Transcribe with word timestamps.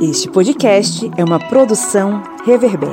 Este 0.00 0.30
podcast 0.30 1.10
é 1.16 1.24
uma 1.24 1.38
produção 1.38 2.22
Reverber. 2.44 2.90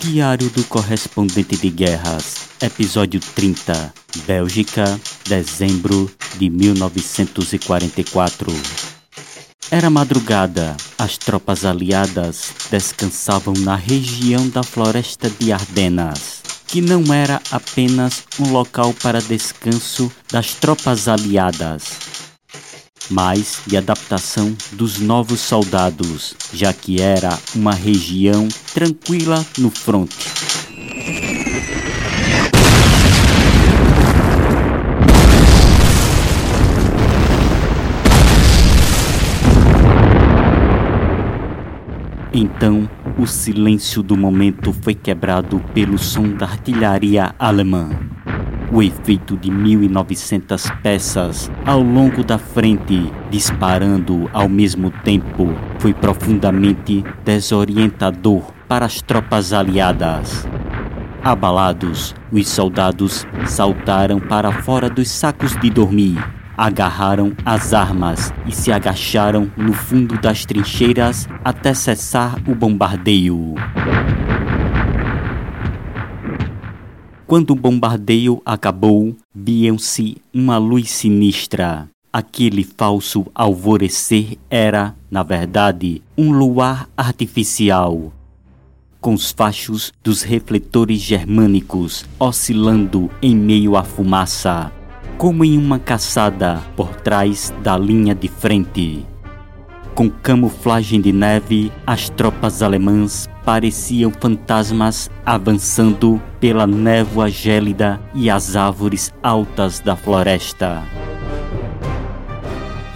Diário 0.00 0.48
do 0.48 0.64
Correspondente 0.64 1.58
de 1.58 1.68
Guerras, 1.68 2.48
episódio 2.62 3.20
30, 3.20 3.92
Bélgica, 4.26 4.98
dezembro 5.28 6.10
de 6.38 6.48
1944. 6.48 8.50
Era 9.72 9.88
madrugada, 9.88 10.76
as 10.98 11.16
tropas 11.16 11.64
aliadas 11.64 12.52
descansavam 12.72 13.54
na 13.58 13.76
região 13.76 14.48
da 14.48 14.64
floresta 14.64 15.30
de 15.30 15.52
Ardenas, 15.52 16.42
que 16.66 16.80
não 16.80 17.14
era 17.14 17.40
apenas 17.52 18.24
um 18.40 18.50
local 18.50 18.92
para 19.00 19.22
descanso 19.22 20.10
das 20.28 20.54
tropas 20.54 21.06
aliadas, 21.06 21.84
mas 23.08 23.60
de 23.64 23.76
adaptação 23.76 24.56
dos 24.72 24.98
novos 24.98 25.38
soldados, 25.38 26.34
já 26.52 26.72
que 26.72 27.00
era 27.00 27.38
uma 27.54 27.72
região 27.72 28.48
tranquila 28.74 29.46
no 29.56 29.70
fronte. 29.70 30.49
Então, 42.32 42.88
o 43.18 43.26
silêncio 43.26 44.04
do 44.04 44.16
momento 44.16 44.72
foi 44.72 44.94
quebrado 44.94 45.60
pelo 45.74 45.98
som 45.98 46.28
da 46.28 46.46
artilharia 46.46 47.34
alemã. 47.36 47.90
O 48.72 48.80
efeito 48.80 49.36
de 49.36 49.50
1.900 49.50 50.80
peças 50.80 51.50
ao 51.66 51.82
longo 51.82 52.22
da 52.22 52.38
frente, 52.38 53.12
disparando 53.28 54.30
ao 54.32 54.48
mesmo 54.48 54.92
tempo, 55.02 55.52
foi 55.80 55.92
profundamente 55.92 57.04
desorientador 57.24 58.52
para 58.68 58.86
as 58.86 59.02
tropas 59.02 59.52
aliadas. 59.52 60.46
Abalados, 61.24 62.14
os 62.30 62.48
soldados 62.48 63.26
saltaram 63.44 64.20
para 64.20 64.52
fora 64.62 64.88
dos 64.88 65.10
sacos 65.10 65.56
de 65.56 65.68
dormir, 65.68 66.16
agarraram 66.60 67.32
as 67.42 67.72
armas 67.72 68.30
e 68.46 68.54
se 68.54 68.70
agacharam 68.70 69.50
no 69.56 69.72
fundo 69.72 70.20
das 70.20 70.44
trincheiras 70.44 71.26
até 71.42 71.72
cessar 71.72 72.36
o 72.46 72.54
bombardeio. 72.54 73.54
Quando 77.26 77.52
o 77.52 77.56
bombardeio 77.56 78.42
acabou, 78.44 79.16
viam-se 79.34 80.18
uma 80.34 80.58
luz 80.58 80.90
sinistra. 80.90 81.88
Aquele 82.12 82.62
falso 82.62 83.24
alvorecer 83.34 84.36
era, 84.50 84.94
na 85.10 85.22
verdade, 85.22 86.02
um 86.18 86.30
luar 86.30 86.90
artificial, 86.94 88.12
com 89.00 89.14
os 89.14 89.32
fachos 89.32 89.94
dos 90.04 90.22
refletores 90.22 91.00
germânicos 91.00 92.04
oscilando 92.18 93.10
em 93.22 93.34
meio 93.34 93.76
à 93.76 93.82
fumaça, 93.82 94.70
como 95.20 95.44
em 95.44 95.58
uma 95.58 95.78
caçada 95.78 96.62
por 96.74 96.96
trás 96.96 97.52
da 97.62 97.76
linha 97.76 98.14
de 98.14 98.26
frente. 98.26 99.06
Com 99.94 100.08
camuflagem 100.08 100.98
de 100.98 101.12
neve, 101.12 101.70
as 101.86 102.08
tropas 102.08 102.62
alemãs 102.62 103.28
pareciam 103.44 104.10
fantasmas 104.18 105.10
avançando 105.26 106.18
pela 106.40 106.66
névoa 106.66 107.28
gélida 107.28 108.00
e 108.14 108.30
as 108.30 108.56
árvores 108.56 109.12
altas 109.22 109.78
da 109.78 109.94
floresta. 109.94 110.82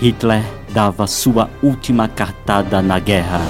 Hitler 0.01 0.43
dava 0.71 1.07
sua 1.07 1.51
última 1.63 2.09
cartada 2.09 2.81
na 2.81 2.99
guerra. 2.99 3.43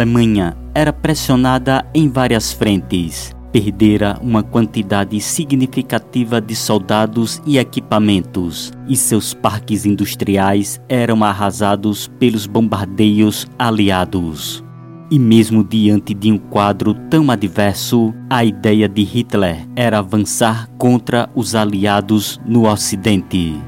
Alemanha 0.00 0.56
era 0.74 0.94
pressionada 0.94 1.84
em 1.92 2.08
várias 2.08 2.54
frentes. 2.54 3.36
Perdera 3.52 4.18
uma 4.22 4.42
quantidade 4.42 5.20
significativa 5.20 6.40
de 6.40 6.56
soldados 6.56 7.42
e 7.44 7.58
equipamentos, 7.58 8.72
e 8.88 8.96
seus 8.96 9.34
parques 9.34 9.84
industriais 9.84 10.80
eram 10.88 11.22
arrasados 11.22 12.08
pelos 12.18 12.46
bombardeios 12.46 13.46
aliados. 13.58 14.64
E 15.10 15.18
mesmo 15.18 15.62
diante 15.62 16.14
de 16.14 16.32
um 16.32 16.38
quadro 16.38 16.94
tão 17.10 17.30
adverso, 17.30 18.14
a 18.30 18.42
ideia 18.42 18.88
de 18.88 19.02
Hitler 19.02 19.68
era 19.76 19.98
avançar 19.98 20.66
contra 20.78 21.28
os 21.34 21.54
aliados 21.54 22.40
no 22.46 22.66
Ocidente 22.66 23.60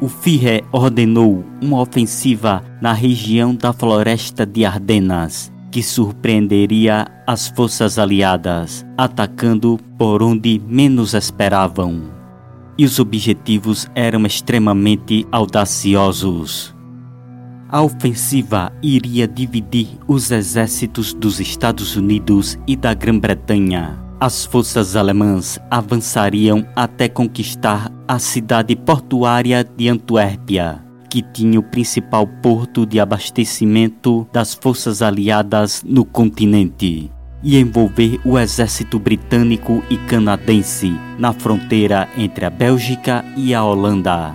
o 0.00 0.08
Führer 0.08 0.64
ordenou 0.72 1.44
uma 1.60 1.80
ofensiva 1.80 2.62
na 2.80 2.92
região 2.92 3.54
da 3.54 3.72
floresta 3.72 4.46
de 4.46 4.64
Ardenas, 4.64 5.52
que 5.70 5.82
surpreenderia 5.82 7.06
as 7.26 7.48
forças 7.48 7.98
aliadas, 7.98 8.84
atacando 8.96 9.78
por 9.98 10.22
onde 10.22 10.60
menos 10.66 11.12
esperavam. 11.12 12.02
E 12.78 12.84
os 12.84 12.98
objetivos 12.98 13.86
eram 13.94 14.24
extremamente 14.24 15.26
audaciosos. 15.30 16.74
A 17.68 17.82
ofensiva 17.82 18.72
iria 18.82 19.28
dividir 19.28 19.88
os 20.08 20.30
exércitos 20.30 21.12
dos 21.12 21.38
Estados 21.38 21.94
Unidos 21.94 22.58
e 22.66 22.74
da 22.74 22.94
Grã-Bretanha 22.94 24.09
as 24.20 24.44
forças 24.44 24.96
alemãs 24.96 25.58
avançariam 25.70 26.66
até 26.76 27.08
conquistar 27.08 27.90
a 28.06 28.18
cidade 28.18 28.76
portuária 28.76 29.64
de 29.64 29.88
Antuérpia, 29.88 30.84
que 31.08 31.22
tinha 31.22 31.58
o 31.58 31.62
principal 31.62 32.26
porto 32.26 32.84
de 32.84 33.00
abastecimento 33.00 34.28
das 34.30 34.52
forças 34.52 35.00
aliadas 35.00 35.82
no 35.86 36.04
continente, 36.04 37.10
e 37.42 37.56
envolver 37.58 38.20
o 38.22 38.38
exército 38.38 38.98
britânico 38.98 39.82
e 39.88 39.96
canadense 39.96 40.92
na 41.18 41.32
fronteira 41.32 42.06
entre 42.18 42.44
a 42.44 42.50
Bélgica 42.50 43.24
e 43.38 43.54
a 43.54 43.64
Holanda. 43.64 44.34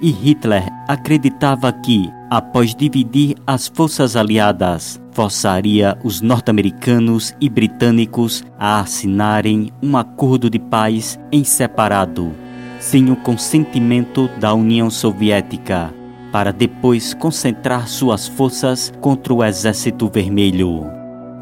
E 0.00 0.10
Hitler 0.10 0.66
acreditava 0.88 1.70
que, 1.72 2.10
após 2.30 2.74
dividir 2.74 3.36
as 3.46 3.68
forças 3.68 4.16
aliadas, 4.16 5.00
forçaria 5.12 5.96
os 6.04 6.20
norte-americanos 6.20 7.34
e 7.40 7.48
britânicos 7.48 8.44
a 8.58 8.80
assinarem 8.80 9.70
um 9.82 9.96
acordo 9.96 10.50
de 10.50 10.58
paz 10.58 11.18
em 11.30 11.44
separado, 11.44 12.32
sem 12.78 13.10
o 13.10 13.16
consentimento 13.16 14.28
da 14.38 14.52
União 14.52 14.90
Soviética, 14.90 15.94
para 16.32 16.52
depois 16.52 17.14
concentrar 17.14 17.88
suas 17.88 18.28
forças 18.28 18.92
contra 19.00 19.32
o 19.32 19.42
Exército 19.42 20.08
Vermelho. 20.08 20.84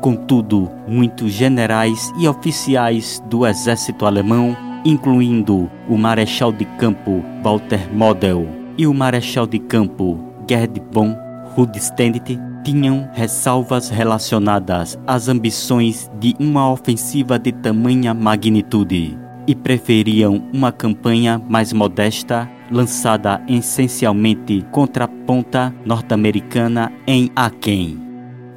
Contudo, 0.00 0.70
muitos 0.86 1.32
generais 1.32 2.12
e 2.18 2.28
oficiais 2.28 3.22
do 3.30 3.46
exército 3.46 4.04
alemão, 4.04 4.54
incluindo 4.84 5.70
o 5.88 5.96
marechal 5.96 6.52
de 6.52 6.66
campo 6.66 7.24
Walter 7.42 7.90
Model 7.90 8.46
e 8.76 8.86
o 8.86 8.92
marechal 8.92 9.46
de 9.46 9.58
campo 9.58 10.33
Gerd 10.48 10.82
von 10.92 11.16
Rudstedt, 11.54 12.38
tinham 12.64 13.08
ressalvas 13.12 13.90
relacionadas 13.90 14.98
às 15.06 15.28
ambições 15.28 16.10
de 16.18 16.34
uma 16.40 16.70
ofensiva 16.70 17.38
de 17.38 17.52
tamanha 17.52 18.14
magnitude 18.14 19.18
e 19.46 19.54
preferiam 19.54 20.42
uma 20.52 20.72
campanha 20.72 21.40
mais 21.48 21.72
modesta, 21.72 22.50
lançada 22.70 23.42
essencialmente 23.46 24.64
contra 24.72 25.04
a 25.04 25.08
ponta 25.08 25.74
norte-americana 25.84 26.90
em 27.06 27.30
Aquen. 27.36 28.00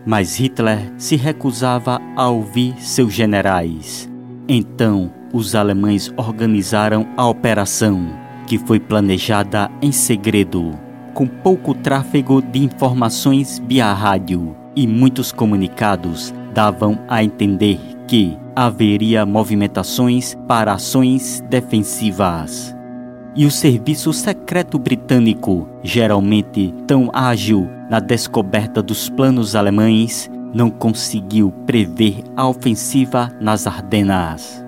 Mas 0.05 0.39
Hitler 0.39 0.93
se 0.97 1.17
recusava 1.17 1.99
a 2.15 2.29
ouvir 2.29 2.73
seus 2.79 3.13
generais. 3.13 4.09
Então, 4.47 5.11
os 5.33 5.53
alemães 5.53 6.11
organizaram 6.15 7.05
a 7.17 7.27
operação, 7.27 8.07
que 8.47 8.57
foi 8.57 8.79
planejada 8.79 9.69
em 9.81 9.91
segredo, 9.91 10.86
com 11.17 11.25
pouco 11.25 11.73
tráfego 11.73 12.43
de 12.43 12.63
informações 12.63 13.59
via 13.67 13.91
rádio 13.91 14.55
e 14.75 14.85
muitos 14.85 15.31
comunicados 15.31 16.31
davam 16.53 16.99
a 17.07 17.23
entender 17.23 17.79
que 18.07 18.37
haveria 18.55 19.25
movimentações 19.25 20.37
para 20.47 20.73
ações 20.73 21.43
defensivas. 21.49 22.75
E 23.35 23.47
o 23.47 23.51
serviço 23.51 24.13
secreto 24.13 24.77
britânico, 24.77 25.67
geralmente 25.81 26.71
tão 26.85 27.09
ágil 27.11 27.67
na 27.89 27.99
descoberta 27.99 28.83
dos 28.83 29.09
planos 29.09 29.55
alemães, 29.55 30.29
não 30.53 30.69
conseguiu 30.69 31.51
prever 31.65 32.21
a 32.35 32.47
ofensiva 32.47 33.31
nas 33.41 33.65
Ardenas. 33.65 34.66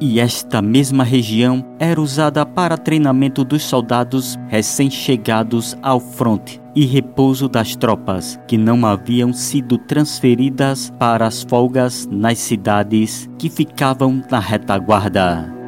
E 0.00 0.18
esta 0.18 0.60
mesma 0.60 1.04
região 1.04 1.64
era 1.78 2.00
usada 2.00 2.44
para 2.44 2.76
treinamento 2.76 3.44
dos 3.44 3.62
soldados 3.62 4.36
recém-chegados 4.48 5.76
ao 5.82 6.00
fronte 6.00 6.60
e 6.74 6.84
repouso 6.84 7.48
das 7.48 7.76
tropas 7.76 8.38
que 8.48 8.58
não 8.58 8.84
haviam 8.84 9.32
sido 9.32 9.78
transferidas 9.78 10.92
para 10.98 11.26
as 11.26 11.42
folgas 11.42 12.06
nas 12.10 12.38
cidades 12.38 13.30
que 13.38 13.48
ficavam 13.48 14.22
na 14.30 14.40
retaguarda. 14.40 15.63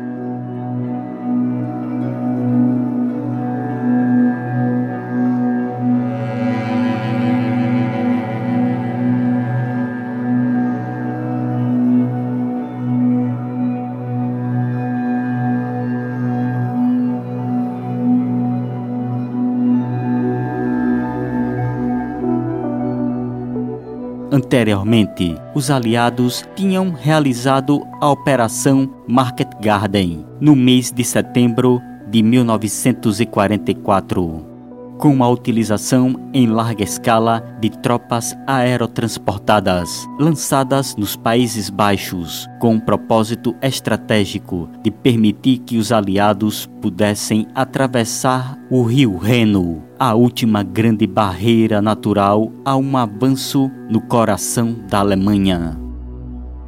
Anteriormente, 24.37 25.35
os 25.55 25.71
aliados 25.71 26.45
tinham 26.55 26.93
realizado 26.93 27.83
a 28.03 28.11
Operação 28.11 28.87
Market 29.09 29.49
Garden 29.63 30.27
no 30.39 30.55
mês 30.55 30.93
de 30.93 31.03
setembro 31.03 31.81
de 32.07 32.23
1944 32.23 34.57
com 34.99 35.23
a 35.23 35.29
utilização 35.29 36.29
em 36.33 36.47
larga 36.47 36.83
escala 36.83 37.43
de 37.61 37.71
tropas 37.71 38.37
aerotransportadas 38.47 40.07
lançadas 40.19 40.97
nos 40.97 41.17
Países 41.17 41.71
Baixos, 41.71 42.49
com 42.59 42.75
um 42.75 42.81
propósito 42.81 43.55
estratégico 43.61 44.69
de 44.83 44.91
permitir 44.91 45.59
que 45.59 45.77
os 45.77 45.93
aliados 45.93 46.67
pudessem 46.81 47.47
atravessar 47.55 48.59
o 48.71 48.83
rio 48.83 49.17
Reno, 49.17 49.83
a 49.99 50.15
última 50.15 50.63
grande 50.63 51.07
barreira 51.07 51.81
natural 51.81 52.53
a 52.65 52.77
um 52.77 52.97
avanço 52.97 53.71
no 53.91 54.01
coração 54.01 54.77
da 54.89 55.01
Alemanha. 55.01 55.79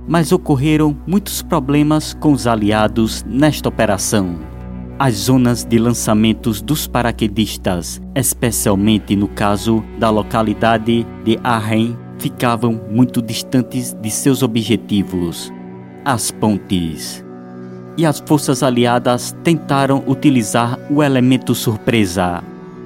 Mas 0.07 0.33
ocorreram 0.33 0.97
muitos 1.07 1.43
problemas 1.43 2.15
com 2.15 2.33
os 2.33 2.47
aliados 2.47 3.25
nesta 3.29 3.69
operação 3.69 4.39
as 4.99 5.15
zonas 5.15 5.65
de 5.65 5.79
lançamentos 5.79 6.61
dos 6.61 6.89
paraquedistas, 6.89 8.03
especialmente 8.17 9.15
no 9.15 9.29
caso 9.29 9.85
da 9.97 10.11
localidade 10.11 11.07
de 11.25 11.39
Arren, 11.45 11.97
ficavam 12.19 12.81
muito 12.91 13.23
distantes 13.23 13.95
de 13.95 14.11
seus 14.11 14.43
objetivos, 14.43 15.53
as 16.05 16.33
pontes. 16.33 17.25
E 17.97 18.05
as 18.05 18.19
forças 18.19 18.63
aliadas 18.63 19.37
tentaram 19.45 20.03
utilizar 20.07 20.79
o 20.91 21.01
elemento 21.03 21.55
surpresa, 21.55 22.43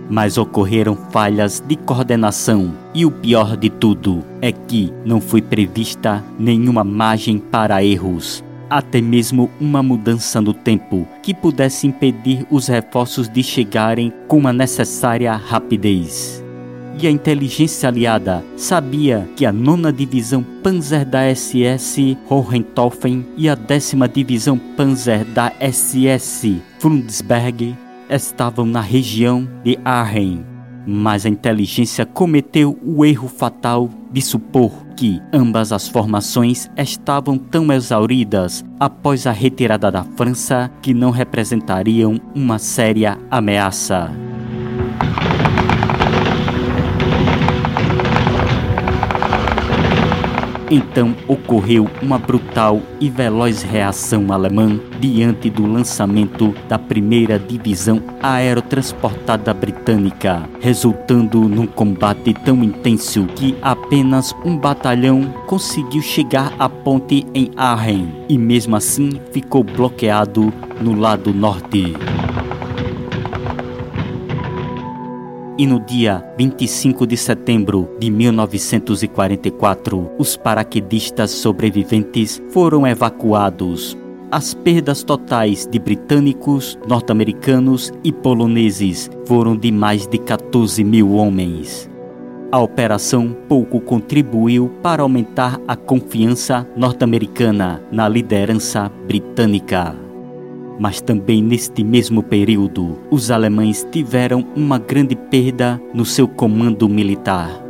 mas 0.09 0.39
ocorreram 0.39 0.97
falhas 1.11 1.63
de 1.67 1.77
coordenação 1.77 2.73
e 2.95 3.05
o 3.07 3.11
pior 3.11 3.57
de 3.57 3.71
tudo 3.71 4.25
é 4.41 4.53
que 4.53 4.93
não 5.05 5.21
foi 5.21 5.41
prevista 5.41 6.23
nenhuma 6.39 6.85
margem 6.85 7.39
para 7.39 7.85
erros 7.85 8.45
até 8.73 9.03
mesmo 9.03 9.51
uma 9.61 9.83
mudança 9.83 10.41
no 10.41 10.55
tempo 10.55 11.07
que 11.23 11.35
pudesse 11.35 11.87
impedir 11.87 12.47
os 12.51 12.69
reforços 12.69 13.29
de 13.29 13.43
chegarem 13.43 14.11
com 14.27 14.49
a 14.49 14.53
necessária 14.53 15.35
rapidez. 15.37 16.43
E 16.99 17.07
a 17.07 17.11
inteligência 17.11 17.89
aliada 17.89 18.45
sabia 18.57 19.29
que 19.37 19.45
a 19.45 19.53
nona 19.53 19.93
divisão 19.93 20.43
Panzer 20.63 21.05
da 21.05 21.23
SS 21.35 22.17
Hohenstaufen 22.29 23.27
e 23.37 23.49
a 23.49 23.55
décima 23.55 24.09
divisão 24.09 24.59
Panzer 24.59 25.25
da 25.25 25.53
SS 25.61 26.63
Frundsberg 26.79 27.77
estavam 28.13 28.67
na 28.67 28.81
região 28.81 29.49
de 29.65 29.79
Arnhem 29.85 30.53
mas 30.87 31.25
a 31.25 31.29
inteligência 31.29 32.05
cometeu 32.05 32.79
o 32.85 33.05
erro 33.05 33.29
fatal 33.29 33.89
de 34.11 34.21
supor 34.21 34.73
que 34.97 35.21
ambas 35.33 35.73
as 35.73 35.89
formações 35.89 36.71
estavam 36.77 37.39
tão 37.39 37.73
exauridas 37.73 38.65
após 38.79 39.27
a 39.27 39.33
retirada 39.33 39.91
da 39.91 40.05
França 40.05 40.71
que 40.83 40.93
não 40.93 41.11
representariam 41.11 42.21
uma 42.35 42.59
séria 42.59 43.19
ameaça. 43.31 44.11
Então 50.75 51.15
ocorreu 51.29 51.87
uma 52.01 52.19
brutal 52.19 52.81
e 52.99 53.11
veloz 53.11 53.61
reação 53.61 54.33
alemã 54.33 54.81
diante 54.99 55.51
do 55.51 55.67
lançamento 55.67 56.55
da 56.67 56.79
primeira 56.79 57.39
divisão 57.39 58.03
aerotransportada 58.23 59.53
britânica, 59.53 60.49
resultando 60.63 61.47
num 61.47 61.67
combate 61.67 62.33
tão 62.33 62.65
intenso 62.65 63.27
que 63.37 63.55
apenas 63.61 64.35
um 64.47 64.57
batalhão 64.57 65.25
conseguiu 65.47 66.01
chegar 66.01 66.51
à 66.59 66.71
ponte 66.71 67.27
em 67.35 67.51
Arnhem 67.55 68.11
e 68.27 68.39
mesmo 68.39 68.75
assim 68.75 69.21
ficou 69.31 69.63
bloqueado 69.63 70.51
no 70.81 70.99
lado 70.99 71.35
norte. 71.35 71.93
E 75.63 75.67
no 75.67 75.79
dia 75.79 76.25
25 76.37 77.07
de 77.07 77.17
setembro 77.17 77.89
de 78.01 78.11
1944, 78.11 80.11
os 80.19 80.37
paraquedistas 80.37 81.31
sobreviventes 81.31 82.43
foram 82.51 82.85
evacuados. 82.85 83.97
As 84.29 84.55
perdas 84.55 85.05
totais 85.05 85.65
de 85.65 85.79
britânicos, 85.79 86.77
norte-americanos 86.89 87.93
e 88.03 88.11
poloneses 88.11 89.09
foram 89.25 89.57
de 89.57 89.71
mais 89.71 90.05
de 90.05 90.19
14 90.19 90.83
mil 90.83 91.13
homens. 91.13 91.89
A 92.51 92.59
operação 92.59 93.33
pouco 93.49 93.81
contribuiu 93.81 94.69
para 94.83 95.03
aumentar 95.03 95.61
a 95.69 95.77
confiança 95.77 96.67
norte-americana 96.77 97.81
na 97.93 98.09
liderança 98.09 98.91
britânica. 99.07 100.02
Mas 100.79 101.01
também 101.01 101.43
neste 101.43 101.85
mesmo 101.85 102.23
período, 102.23 102.99
os 103.11 103.31
alemães 103.31 103.87
tiveram 103.91 104.45
uma 104.57 104.79
grande 104.79 105.15
perda 105.15 105.81
no 105.95 106.05
seu 106.05 106.27
comando 106.27 106.89
militar. 106.89 107.63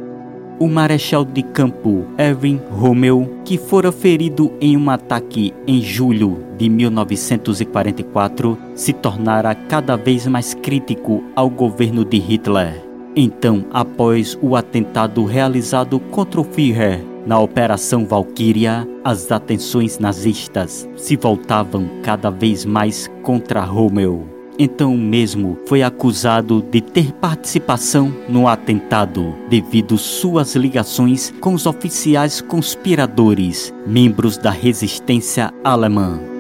O 0.59 0.69
marechal 0.69 1.25
de 1.25 1.43
campo 1.43 2.07
Erwin 2.17 2.61
Rommel, 2.71 3.29
que 3.45 3.59
fora 3.59 3.91
ferido 3.91 4.53
em 4.61 4.77
um 4.77 4.91
ataque 4.91 5.53
em 5.67 5.83
julho 5.83 6.39
de 6.57 6.69
1944, 6.69 8.57
se 8.75 8.93
tornara 8.93 9.55
cada 9.55 9.97
vez 9.97 10.27
mais 10.27 10.55
crítico 10.55 11.25
ao 11.35 11.51
governo 11.51 12.05
de 12.05 12.19
Hitler. 12.19 12.81
Então, 13.17 13.65
após 13.73 14.39
o 14.41 14.55
atentado 14.55 15.25
realizado 15.25 15.99
contra 15.99 16.41
o 16.41 16.45
Führer 16.45 17.12
na 17.26 17.38
Operação 17.38 18.05
Valkyria, 18.05 18.87
as 19.05 19.31
atenções 19.31 19.99
nazistas 19.99 20.88
se 20.97 21.17
voltavam 21.17 21.88
cada 22.02 22.31
vez 22.31 22.64
mais 22.64 23.11
contra 23.23 23.62
Rommel. 23.62 24.26
Então 24.59 24.97
mesmo 24.97 25.59
foi 25.67 25.83
acusado 25.83 26.62
de 26.71 26.81
ter 26.81 27.12
participação 27.12 28.12
no 28.29 28.47
atentado 28.47 29.35
devido 29.49 29.97
suas 29.97 30.55
ligações 30.55 31.33
com 31.41 31.55
os 31.55 31.67
oficiais 31.67 32.41
conspiradores, 32.41 33.73
membros 33.87 34.37
da 34.37 34.50
resistência 34.50 35.52
alemã. 35.64 36.32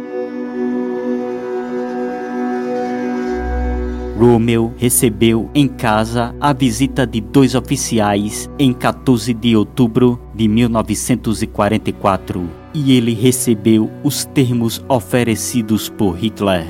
Rommel 4.22 4.72
recebeu 4.76 5.50
em 5.52 5.66
casa 5.66 6.32
a 6.40 6.52
visita 6.52 7.04
de 7.04 7.20
dois 7.20 7.56
oficiais 7.56 8.48
em 8.56 8.72
14 8.72 9.34
de 9.34 9.56
outubro 9.56 10.16
de 10.32 10.46
1944 10.46 12.48
e 12.72 12.96
ele 12.96 13.14
recebeu 13.14 13.90
os 14.04 14.24
termos 14.24 14.80
oferecidos 14.88 15.88
por 15.88 16.12
Hitler. 16.12 16.64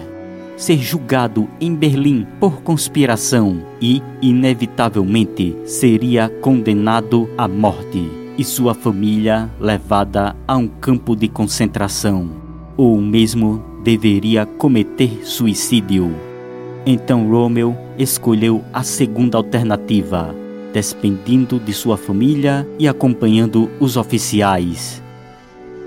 Ser 0.56 0.78
julgado 0.78 1.46
em 1.60 1.74
Berlim 1.74 2.26
por 2.40 2.62
conspiração 2.62 3.62
e, 3.80 4.02
inevitavelmente, 4.22 5.54
seria 5.66 6.30
condenado 6.30 7.28
à 7.36 7.46
morte 7.46 8.10
e 8.38 8.44
sua 8.44 8.72
família 8.72 9.50
levada 9.60 10.34
a 10.48 10.56
um 10.56 10.66
campo 10.66 11.14
de 11.14 11.28
concentração, 11.28 12.30
ou 12.78 12.98
mesmo 12.98 13.62
deveria 13.84 14.46
cometer 14.46 15.26
suicídio. 15.26 16.31
Então 16.84 17.30
Romeu 17.30 17.76
escolheu 17.96 18.64
a 18.72 18.82
segunda 18.82 19.38
alternativa, 19.38 20.34
despedindo 20.72 21.60
de 21.60 21.72
sua 21.72 21.96
família 21.96 22.68
e 22.76 22.88
acompanhando 22.88 23.70
os 23.78 23.96
oficiais. 23.96 25.00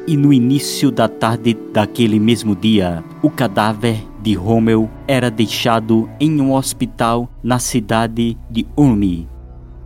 E 0.07 0.15
no 0.15 0.31
início 0.31 0.89
da 0.91 1.09
tarde 1.09 1.57
daquele 1.73 2.17
mesmo 2.17 2.55
dia, 2.55 3.03
o 3.21 3.29
cadáver 3.29 4.01
de 4.21 4.35
Romeu 4.35 4.89
era 5.05 5.29
deixado 5.29 6.09
em 6.17 6.39
um 6.39 6.53
hospital 6.53 7.29
na 7.43 7.59
cidade 7.59 8.37
de 8.49 8.65
Ulm. 8.77 9.25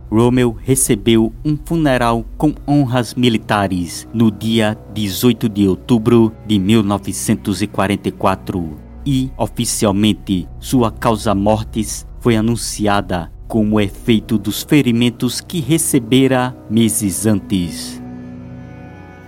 Romeu 0.08 0.56
recebeu 0.62 1.32
um 1.44 1.58
funeral 1.64 2.24
com 2.36 2.54
honras 2.68 3.16
militares 3.16 4.06
no 4.12 4.30
dia 4.30 4.78
18 4.92 5.48
de 5.48 5.66
outubro 5.66 6.32
de 6.46 6.56
1944 6.58 8.89
e, 9.04 9.30
oficialmente, 9.36 10.48
sua 10.58 10.90
causa 10.90 11.34
mortis 11.34 12.06
foi 12.20 12.36
anunciada 12.36 13.30
como 13.48 13.80
efeito 13.80 14.38
dos 14.38 14.62
ferimentos 14.62 15.40
que 15.40 15.60
recebera 15.60 16.56
meses 16.70 17.26
antes. 17.26 18.00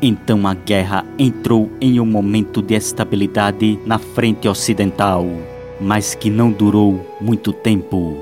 Então 0.00 0.46
a 0.46 0.54
guerra 0.54 1.04
entrou 1.18 1.70
em 1.80 1.98
um 2.00 2.06
momento 2.06 2.60
de 2.60 2.74
estabilidade 2.74 3.78
na 3.86 3.98
frente 3.98 4.48
ocidental, 4.48 5.26
mas 5.80 6.14
que 6.14 6.28
não 6.28 6.50
durou 6.50 7.04
muito 7.20 7.52
tempo. 7.52 8.16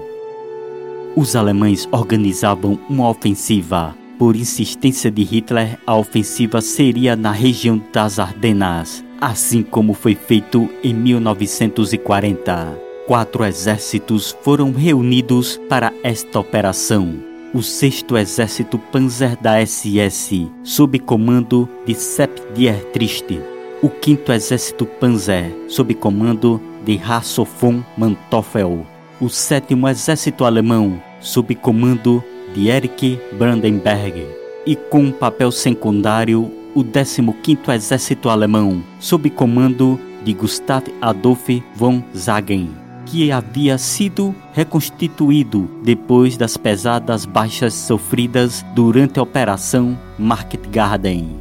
Os 1.16 1.34
alemães 1.34 1.88
organizavam 1.90 2.78
uma 2.88 3.08
ofensiva. 3.08 3.96
Por 4.18 4.36
insistência 4.36 5.10
de 5.10 5.22
Hitler, 5.22 5.78
a 5.86 5.96
ofensiva 5.96 6.60
seria 6.60 7.16
na 7.16 7.32
região 7.32 7.82
das 7.92 8.18
Ardenas, 8.18 9.02
assim 9.20 9.62
como 9.62 9.92
foi 9.92 10.14
feito 10.14 10.68
em 10.82 10.94
1940. 10.94 12.78
Quatro 13.06 13.44
exércitos 13.44 14.36
foram 14.42 14.72
reunidos 14.72 15.60
para 15.68 15.92
esta 16.02 16.38
operação. 16.38 17.14
O 17.52 17.62
6 17.62 18.04
Exército 18.16 18.78
Panzer 18.78 19.36
da 19.40 19.60
SS, 19.60 20.48
sob 20.62 20.98
comando 21.00 21.68
de 21.84 21.94
Sepp 21.94 22.40
Dietrich. 22.54 23.40
O 23.82 23.90
5 23.90 24.30
Exército 24.30 24.86
Panzer, 24.86 25.52
sob 25.66 25.92
comando 25.94 26.60
de 26.84 26.96
Hasso 26.98 27.44
von 27.44 27.82
Manteuffel. 27.98 28.86
O 29.20 29.28
7 29.28 29.74
Exército 29.90 30.44
Alemão, 30.44 31.02
sob 31.20 31.54
comando 31.56 32.22
de 32.54 32.68
Erich 32.68 33.18
Brandenberg. 33.32 34.24
E 34.64 34.76
com 34.76 35.00
um 35.00 35.10
papel 35.10 35.50
secundário 35.50 36.59
o 36.74 36.84
15º 36.84 37.72
Exército 37.74 38.28
Alemão, 38.28 38.82
sob 38.98 39.28
comando 39.30 39.98
de 40.24 40.32
Gustav 40.32 40.84
Adolf 41.00 41.48
von 41.74 42.02
Sagen, 42.12 42.70
que 43.06 43.32
havia 43.32 43.78
sido 43.78 44.34
reconstituído 44.52 45.70
depois 45.82 46.36
das 46.36 46.56
pesadas 46.56 47.24
baixas 47.24 47.74
sofridas 47.74 48.64
durante 48.74 49.18
a 49.18 49.22
Operação 49.22 49.98
Market 50.18 50.66
Garden. 50.68 51.40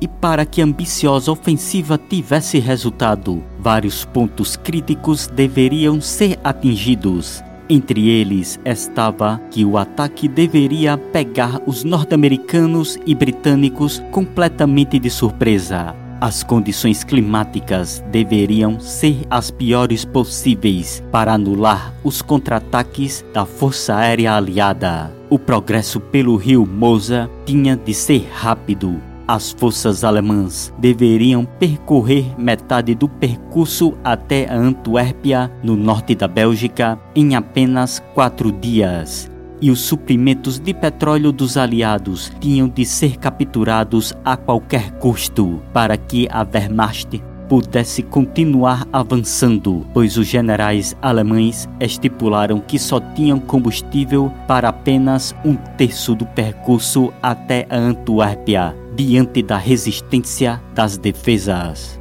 E 0.00 0.08
para 0.08 0.44
que 0.44 0.60
a 0.60 0.64
ambiciosa 0.64 1.30
ofensiva 1.30 1.96
tivesse 1.96 2.58
resultado, 2.58 3.42
vários 3.58 4.04
pontos 4.04 4.56
críticos 4.56 5.28
deveriam 5.28 6.00
ser 6.00 6.38
atingidos 6.42 7.42
entre 7.68 8.08
eles 8.08 8.58
estava 8.64 9.40
que 9.50 9.64
o 9.64 9.78
ataque 9.78 10.28
deveria 10.28 10.96
pegar 10.96 11.60
os 11.66 11.84
norte-americanos 11.84 12.98
e 13.06 13.14
britânicos 13.14 14.02
completamente 14.10 14.98
de 14.98 15.10
surpresa. 15.10 15.94
As 16.20 16.44
condições 16.44 17.02
climáticas 17.02 18.02
deveriam 18.12 18.78
ser 18.78 19.26
as 19.28 19.50
piores 19.50 20.04
possíveis 20.04 21.02
para 21.10 21.32
anular 21.32 21.92
os 22.04 22.22
contra-ataques 22.22 23.24
da 23.34 23.44
Força 23.44 23.96
Aérea 23.96 24.34
Aliada. 24.34 25.12
O 25.28 25.38
progresso 25.38 25.98
pelo 25.98 26.36
rio 26.36 26.64
Mosa 26.64 27.28
tinha 27.44 27.76
de 27.76 27.92
ser 27.92 28.28
rápido 28.32 29.11
as 29.32 29.50
forças 29.50 30.04
alemãs 30.04 30.70
deveriam 30.78 31.46
percorrer 31.58 32.38
metade 32.38 32.94
do 32.94 33.08
percurso 33.08 33.94
até 34.04 34.46
Antuérpia, 34.52 35.50
no 35.62 35.74
norte 35.74 36.14
da 36.14 36.28
Bélgica, 36.28 36.98
em 37.16 37.34
apenas 37.34 37.98
quatro 38.12 38.52
dias. 38.52 39.30
E 39.58 39.70
os 39.70 39.80
suprimentos 39.80 40.58
de 40.58 40.74
petróleo 40.74 41.32
dos 41.32 41.56
aliados 41.56 42.30
tinham 42.40 42.68
de 42.68 42.84
ser 42.84 43.16
capturados 43.16 44.12
a 44.22 44.36
qualquer 44.36 44.90
custo 44.98 45.62
para 45.72 45.96
que 45.96 46.28
a 46.30 46.42
Wehrmacht 46.42 47.22
pudesse 47.48 48.02
continuar 48.02 48.86
avançando, 48.92 49.86
pois 49.94 50.18
os 50.18 50.26
generais 50.26 50.94
alemães 51.00 51.66
estipularam 51.80 52.60
que 52.60 52.78
só 52.78 53.00
tinham 53.00 53.38
combustível 53.38 54.30
para 54.46 54.68
apenas 54.68 55.34
um 55.42 55.54
terço 55.54 56.14
do 56.14 56.26
percurso 56.26 57.10
até 57.22 57.66
a 57.70 57.76
Antuérpia, 57.76 58.74
diante 58.94 59.42
da 59.42 59.56
resistência 59.56 60.62
das 60.74 60.96
defesas. 60.96 62.00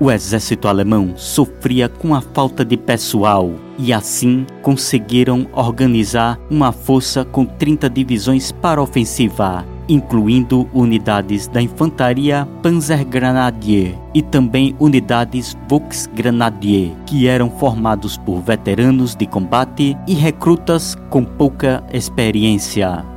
O 0.00 0.10
exército 0.10 0.66
alemão 0.66 1.14
sofria 1.16 1.88
com 1.88 2.14
a 2.14 2.20
falta 2.20 2.64
de 2.64 2.76
pessoal 2.76 3.52
e 3.78 3.92
assim 3.92 4.44
conseguiram 4.60 5.46
organizar 5.52 6.38
uma 6.50 6.72
força 6.72 7.24
com 7.24 7.46
30 7.46 7.88
divisões 7.88 8.50
para 8.50 8.82
ofensiva, 8.82 9.64
incluindo 9.88 10.68
unidades 10.74 11.46
da 11.46 11.62
infantaria 11.62 12.46
Panzergrenadier 12.60 13.96
e 14.12 14.20
também 14.20 14.74
unidades 14.80 15.56
Volksgrenadier, 15.68 16.90
que 17.06 17.28
eram 17.28 17.48
formados 17.48 18.16
por 18.18 18.40
veteranos 18.40 19.14
de 19.14 19.26
combate 19.26 19.96
e 20.08 20.14
recrutas 20.14 20.96
com 21.08 21.24
pouca 21.24 21.84
experiência 21.92 23.13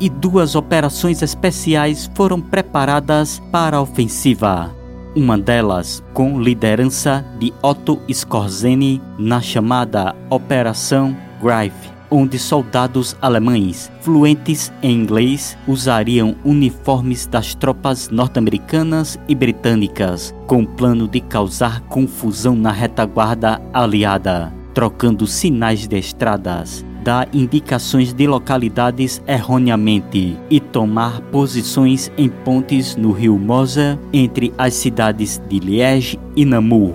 e 0.00 0.08
duas 0.08 0.54
operações 0.54 1.22
especiais 1.22 2.10
foram 2.14 2.40
preparadas 2.40 3.42
para 3.50 3.76
a 3.76 3.80
ofensiva. 3.80 4.74
Uma 5.14 5.36
delas 5.38 6.02
com 6.12 6.40
liderança 6.40 7.24
de 7.38 7.52
Otto 7.62 8.00
Skorzeny 8.08 9.00
na 9.18 9.40
chamada 9.40 10.14
Operação 10.30 11.16
Greif, 11.42 11.74
onde 12.10 12.38
soldados 12.38 13.16
alemães 13.20 13.90
fluentes 14.00 14.72
em 14.82 14.92
inglês 14.92 15.56
usariam 15.66 16.36
uniformes 16.44 17.26
das 17.26 17.54
tropas 17.54 18.08
norte-americanas 18.10 19.18
e 19.28 19.34
britânicas, 19.34 20.34
com 20.46 20.62
o 20.62 20.66
plano 20.66 21.08
de 21.08 21.20
causar 21.20 21.80
confusão 21.82 22.54
na 22.54 22.70
retaguarda 22.70 23.60
aliada, 23.72 24.52
trocando 24.72 25.26
sinais 25.26 25.88
de 25.88 25.98
estradas 25.98 26.84
dar 27.02 27.28
indicações 27.32 28.12
de 28.12 28.26
localidades 28.26 29.22
erroneamente 29.26 30.36
e 30.50 30.60
tomar 30.60 31.20
posições 31.32 32.10
em 32.16 32.28
pontes 32.28 32.96
no 32.96 33.12
rio 33.12 33.38
Mosa 33.38 33.98
entre 34.12 34.52
as 34.58 34.74
cidades 34.74 35.40
de 35.48 35.58
Liège 35.58 36.18
e 36.36 36.44
Namur. 36.44 36.94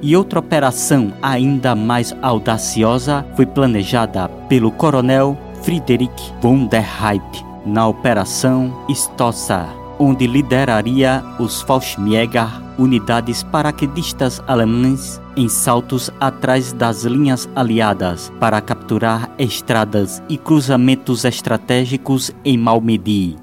E 0.00 0.16
outra 0.16 0.38
operação 0.38 1.12
ainda 1.20 1.74
mais 1.74 2.14
audaciosa 2.22 3.26
foi 3.34 3.46
planejada 3.46 4.28
pelo 4.48 4.70
coronel 4.70 5.36
Friedrich 5.62 6.32
von 6.40 6.66
der 6.66 6.86
Heydt 7.02 7.44
na 7.66 7.86
Operação 7.86 8.72
Stossa, 8.90 9.66
onde 9.98 10.26
lideraria 10.26 11.24
os 11.38 11.62
Fallschirmjäger, 11.62 12.48
unidades 12.78 13.42
paraquedistas 13.42 14.42
alemães 14.46 15.20
em 15.36 15.48
saltos 15.48 16.10
atrás 16.20 16.72
das 16.72 17.04
linhas 17.04 17.48
aliadas 17.54 18.32
para 18.38 18.60
capturar 18.60 19.30
estradas 19.38 20.22
e 20.28 20.36
cruzamentos 20.36 21.24
estratégicos 21.24 22.30
em 22.44 22.56
Malmedy. 22.56 23.36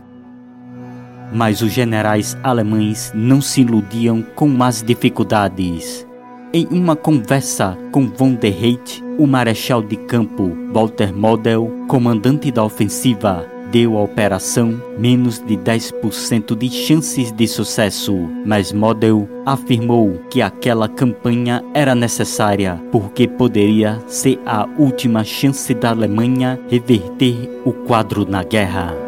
Mas 1.34 1.62
os 1.62 1.72
generais 1.72 2.38
alemães 2.44 3.12
não 3.14 3.42
se 3.42 3.62
iludiam 3.62 4.22
com 4.36 4.64
as 4.64 4.82
dificuldades. 4.82 6.08
Em 6.54 6.68
uma 6.72 6.96
conversa 6.96 7.78
com 7.92 8.08
von 8.08 8.34
der 8.34 8.64
Heydt, 8.64 9.04
o 9.18 9.28
marechal 9.28 9.82
de 9.82 9.98
campo 9.98 10.56
Walter 10.74 11.14
Model, 11.14 11.70
comandante 11.88 12.52
da 12.52 12.64
ofensiva, 12.64 13.46
deu 13.76 13.98
à 13.98 14.04
operação 14.04 14.82
menos 14.98 15.38
de 15.38 15.58
10% 15.58 16.56
de 16.56 16.70
chances 16.70 17.30
de 17.30 17.46
sucesso, 17.46 18.16
mas 18.46 18.72
Model 18.72 19.28
afirmou 19.46 20.14
que 20.30 20.42
aquela 20.42 20.88
campanha 20.88 21.62
era 21.74 21.94
necessária 21.94 22.82
porque 22.90 23.28
poderia 23.28 24.02
ser 24.08 24.40
a 24.46 24.66
última 24.78 25.26
chance 25.26 25.74
da 25.74 25.90
Alemanha 25.90 26.58
reverter 26.70 27.50
o 27.66 27.74
quadro 27.74 28.26
na 28.26 28.46
guerra. 28.46 29.05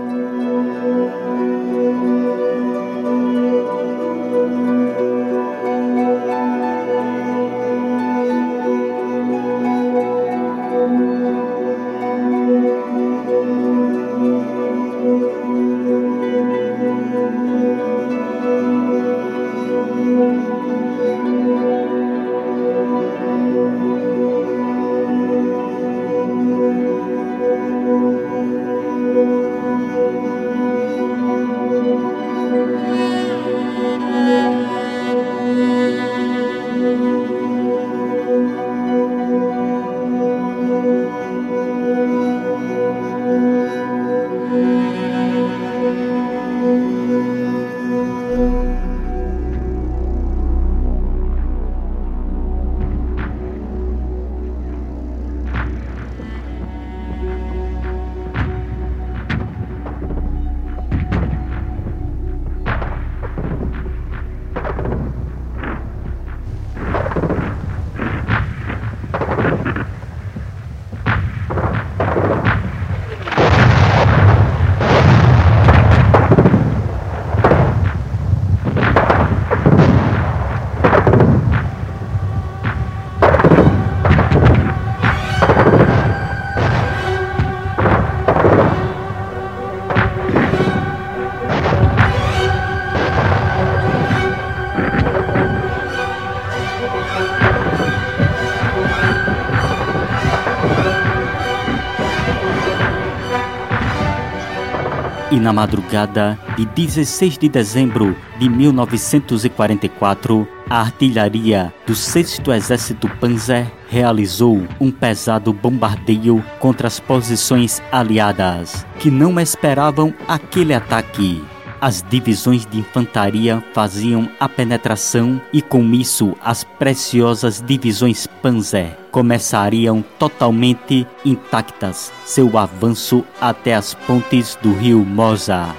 Na 105.48 105.54
madrugada 105.54 106.38
de 106.58 106.66
16 106.66 107.38
de 107.38 107.48
dezembro 107.48 108.14
de 108.38 108.50
1944, 108.50 110.46
a 110.70 110.82
artilharia 110.82 111.74
do 111.86 111.96
6 111.96 112.42
Exército 112.54 113.08
Panzer 113.18 113.72
realizou 113.88 114.68
um 114.78 114.92
pesado 114.92 115.54
bombardeio 115.54 116.44
contra 116.60 116.88
as 116.88 117.00
posições 117.00 117.82
aliadas, 117.94 118.86
que 119.00 119.10
não 119.10 119.40
esperavam 119.40 120.14
aquele 120.28 120.74
ataque. 120.74 121.42
As 121.80 122.02
divisões 122.02 122.66
de 122.66 122.80
infantaria 122.80 123.64
faziam 123.74 124.28
a 124.42 124.50
penetração 124.50 125.42
e, 125.54 125.62
com 125.62 125.82
isso, 125.94 126.36
as 126.44 126.66
preciosas 126.66 127.64
divisões 127.66 128.28
Panzer 128.42 128.98
começariam 129.18 130.06
totalmente 130.20 131.08
intactas 131.26 132.14
seu 132.24 132.56
avanço 132.56 133.26
até 133.42 133.74
as 133.74 133.96
pontes 133.96 134.56
do 134.62 134.72
rio 134.72 135.04
Mosa 135.04 135.76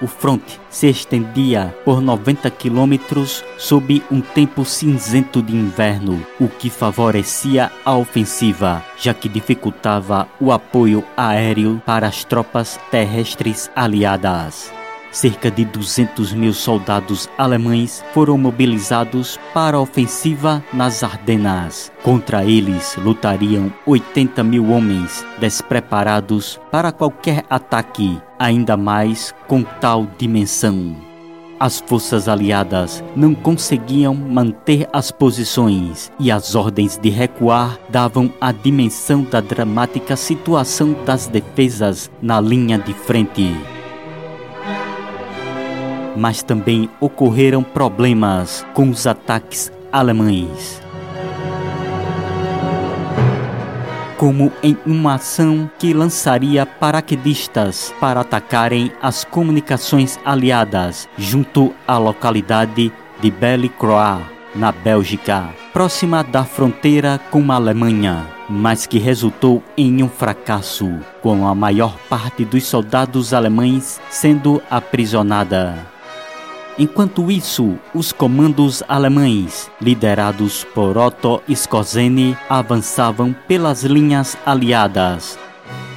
o 0.00 0.06
fronte 0.06 0.60
se 0.70 0.88
estendia 0.88 1.74
por 1.84 2.00
90 2.00 2.48
quilômetros 2.50 3.42
sob 3.58 4.02
um 4.08 4.20
tempo 4.20 4.64
cinzento 4.64 5.42
de 5.42 5.56
inverno, 5.56 6.24
o 6.38 6.48
que 6.48 6.68
favorecia 6.68 7.72
a 7.84 7.96
ofensiva, 7.96 8.84
já 8.98 9.14
que 9.14 9.28
dificultava 9.28 10.28
o 10.38 10.52
apoio 10.52 11.02
aéreo 11.16 11.82
para 11.84 12.06
as 12.06 12.24
tropas 12.24 12.78
terrestres 12.90 13.70
aliadas. 13.74 14.75
Cerca 15.16 15.50
de 15.50 15.64
200 15.64 16.34
mil 16.34 16.52
soldados 16.52 17.26
alemães 17.38 18.04
foram 18.12 18.36
mobilizados 18.36 19.40
para 19.54 19.78
a 19.78 19.80
ofensiva 19.80 20.62
nas 20.74 21.02
Ardenas. 21.02 21.90
Contra 22.02 22.44
eles 22.44 22.94
lutariam 22.98 23.72
80 23.86 24.44
mil 24.44 24.68
homens 24.68 25.24
despreparados 25.38 26.60
para 26.70 26.92
qualquer 26.92 27.42
ataque, 27.48 28.20
ainda 28.38 28.76
mais 28.76 29.34
com 29.48 29.62
tal 29.62 30.06
dimensão. 30.18 30.94
As 31.58 31.80
forças 31.80 32.28
aliadas 32.28 33.02
não 33.16 33.34
conseguiam 33.34 34.14
manter 34.14 34.86
as 34.92 35.10
posições 35.10 36.12
e 36.20 36.30
as 36.30 36.54
ordens 36.54 36.98
de 36.98 37.08
recuar 37.08 37.78
davam 37.88 38.30
a 38.38 38.52
dimensão 38.52 39.22
da 39.22 39.40
dramática 39.40 40.14
situação 40.14 40.94
das 41.06 41.26
defesas 41.26 42.10
na 42.20 42.38
linha 42.38 42.78
de 42.78 42.92
frente 42.92 43.56
mas 46.16 46.42
também 46.42 46.88
ocorreram 47.00 47.62
problemas 47.62 48.66
com 48.74 48.88
os 48.88 49.06
ataques 49.06 49.70
alemães. 49.92 50.82
Como 54.16 54.50
em 54.62 54.76
uma 54.86 55.14
ação 55.14 55.70
que 55.78 55.92
lançaria 55.92 56.64
paraquedistas 56.64 57.94
para 58.00 58.20
atacarem 58.20 58.90
as 59.02 59.24
comunicações 59.24 60.18
aliadas 60.24 61.06
junto 61.18 61.74
à 61.86 61.98
localidade 61.98 62.90
de 63.20 63.30
Belle-Croix, 63.30 64.22
na 64.54 64.72
Bélgica, 64.72 65.50
próxima 65.72 66.24
da 66.24 66.44
fronteira 66.44 67.20
com 67.30 67.52
a 67.52 67.56
Alemanha, 67.56 68.26
mas 68.48 68.86
que 68.86 68.98
resultou 68.98 69.62
em 69.76 70.02
um 70.02 70.08
fracasso, 70.08 70.90
com 71.20 71.46
a 71.46 71.54
maior 71.54 71.96
parte 72.08 72.44
dos 72.44 72.64
soldados 72.64 73.34
alemães 73.34 74.00
sendo 74.08 74.62
aprisionada. 74.70 75.95
Enquanto 76.78 77.30
isso, 77.30 77.78
os 77.94 78.12
comandos 78.12 78.82
alemães, 78.86 79.70
liderados 79.80 80.62
por 80.74 80.98
Otto 80.98 81.42
Skorzeny, 81.48 82.36
avançavam 82.50 83.34
pelas 83.48 83.82
linhas 83.82 84.36
aliadas, 84.44 85.38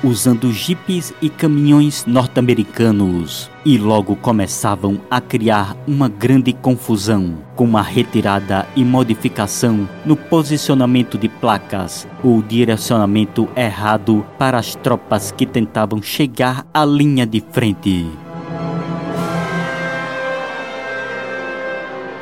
usando 0.02 0.54
jipes 0.54 1.13
e 1.22 1.30
caminhões 1.30 2.06
norte-americanos, 2.06 3.52
e 3.65 3.78
logo 3.78 4.15
começavam 4.15 5.02
a 5.12 5.20
criar 5.20 5.76
uma 5.86 6.08
grande 6.08 6.54
confusão, 6.54 7.38
com 7.58 7.65
uma 7.65 7.82
retirada 7.82 8.65
e 8.74 8.86
modificação 8.86 9.86
no 10.06 10.15
posicionamento 10.15 11.18
de 11.18 11.28
placas, 11.28 12.08
ou 12.24 12.42
direcionamento 12.42 13.50
errado 13.54 14.26
para 14.38 14.58
as 14.58 14.76
tropas 14.76 15.30
que 15.30 15.46
tentavam 15.46 16.02
chegar 16.02 16.65
à 16.74 16.86
linha 16.86 17.26
de 17.26 17.44
frente. 17.52 18.08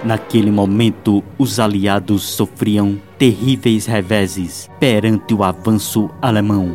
Naquele 0.08 0.50
momento, 0.50 1.22
os 1.38 1.60
aliados 1.60 2.24
sofriam 2.24 2.98
terríveis 3.18 3.86
reveses 3.86 4.70
perante 4.80 5.34
o 5.34 5.44
avanço 5.44 6.10
alemão. 6.22 6.74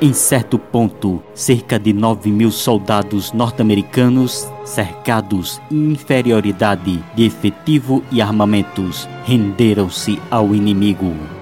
Em 0.00 0.12
certo 0.12 0.58
ponto, 0.58 1.22
cerca 1.32 1.78
de 1.78 1.92
9 1.92 2.28
mil 2.32 2.50
soldados 2.50 3.32
norte-americanos, 3.32 4.50
cercados 4.64 5.62
em 5.70 5.92
inferioridade 5.92 7.00
de 7.14 7.22
efetivo 7.24 8.02
e 8.10 8.20
armamentos, 8.20 9.08
renderam-se 9.24 10.20
ao 10.28 10.56
inimigo. 10.56 11.41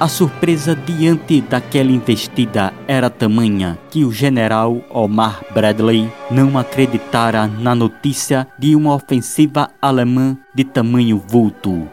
A 0.00 0.06
surpresa 0.06 0.76
diante 0.76 1.40
daquela 1.40 1.90
investida 1.90 2.72
era 2.86 3.10
tamanha 3.10 3.76
que 3.90 4.04
o 4.04 4.12
general 4.12 4.80
Omar 4.90 5.42
Bradley 5.52 6.08
não 6.30 6.56
acreditara 6.56 7.48
na 7.48 7.74
notícia 7.74 8.46
de 8.56 8.76
uma 8.76 8.94
ofensiva 8.94 9.70
alemã 9.82 10.36
de 10.54 10.62
tamanho 10.62 11.20
vulto. 11.26 11.88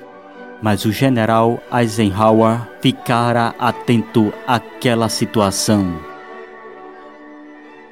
mas 0.61 0.83
o 0.85 0.91
general 0.91 1.61
Eisenhower 1.71 2.59
ficara 2.81 3.53
atento 3.59 4.33
àquela 4.47 5.09
situação. 5.09 5.99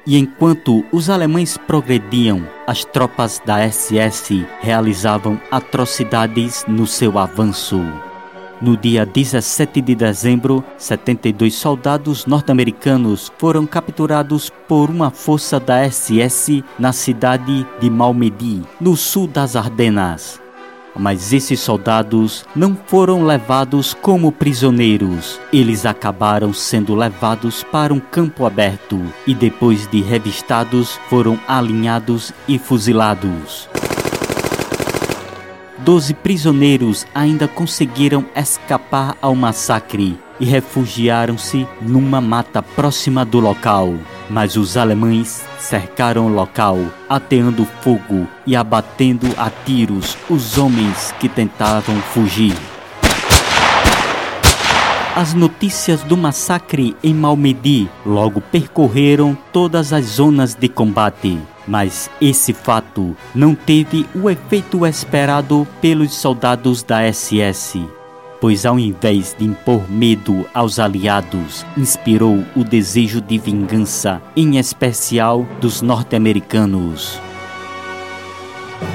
E 0.06 0.18
enquanto 0.18 0.84
os 0.90 1.08
alemães 1.08 1.56
progrediam, 1.56 2.44
as 2.66 2.84
tropas 2.84 3.40
da 3.44 3.58
SS 3.70 4.44
realizavam 4.60 5.40
atrocidades 5.52 6.64
no 6.66 6.86
seu 6.86 7.16
avanço. 7.18 7.80
No 8.64 8.78
dia 8.78 9.04
17 9.04 9.82
de 9.82 9.94
dezembro, 9.94 10.64
72 10.78 11.54
soldados 11.54 12.24
norte-americanos 12.24 13.30
foram 13.36 13.66
capturados 13.66 14.50
por 14.66 14.88
uma 14.88 15.10
força 15.10 15.60
da 15.60 15.84
SS 15.84 16.64
na 16.78 16.90
cidade 16.90 17.66
de 17.78 17.90
Malmedy, 17.90 18.62
no 18.80 18.96
sul 18.96 19.26
das 19.26 19.54
Ardenas. 19.54 20.40
Mas 20.96 21.30
esses 21.34 21.60
soldados 21.60 22.46
não 22.56 22.74
foram 22.86 23.26
levados 23.26 23.92
como 23.92 24.32
prisioneiros. 24.32 25.38
Eles 25.52 25.84
acabaram 25.84 26.54
sendo 26.54 26.94
levados 26.94 27.62
para 27.64 27.92
um 27.92 28.00
campo 28.00 28.46
aberto 28.46 28.98
e, 29.26 29.34
depois 29.34 29.86
de 29.88 30.00
revistados, 30.00 30.98
foram 31.10 31.38
alinhados 31.46 32.32
e 32.48 32.58
fuzilados. 32.58 33.68
Doze 35.84 36.14
prisioneiros 36.14 37.06
ainda 37.14 37.46
conseguiram 37.46 38.24
escapar 38.34 39.18
ao 39.20 39.34
massacre 39.34 40.18
e 40.40 40.44
refugiaram-se 40.46 41.68
numa 41.82 42.22
mata 42.22 42.62
próxima 42.62 43.22
do 43.22 43.38
local. 43.38 43.92
Mas 44.30 44.56
os 44.56 44.78
alemães 44.78 45.44
cercaram 45.58 46.26
o 46.26 46.34
local, 46.34 46.78
ateando 47.06 47.66
fogo 47.82 48.26
e 48.46 48.56
abatendo 48.56 49.26
a 49.36 49.50
tiros 49.50 50.16
os 50.30 50.56
homens 50.56 51.12
que 51.20 51.28
tentavam 51.28 51.96
fugir. 52.00 52.54
As 55.16 55.32
notícias 55.32 56.02
do 56.02 56.16
massacre 56.16 56.96
em 57.00 57.14
Malmedy 57.14 57.88
logo 58.04 58.40
percorreram 58.40 59.38
todas 59.52 59.92
as 59.92 60.06
zonas 60.06 60.56
de 60.56 60.68
combate, 60.68 61.38
mas 61.68 62.10
esse 62.20 62.52
fato 62.52 63.16
não 63.32 63.54
teve 63.54 64.08
o 64.12 64.28
efeito 64.28 64.84
esperado 64.84 65.68
pelos 65.80 66.14
soldados 66.14 66.82
da 66.82 67.00
SS 67.12 67.78
pois 68.40 68.66
ao 68.66 68.78
invés 68.78 69.34
de 69.38 69.46
impor 69.46 69.90
medo 69.90 70.44
aos 70.52 70.78
aliados, 70.78 71.64
inspirou 71.78 72.44
o 72.54 72.62
desejo 72.62 73.18
de 73.18 73.38
vingança, 73.38 74.20
em 74.36 74.58
especial 74.58 75.46
dos 75.62 75.80
norte-americanos. 75.80 77.18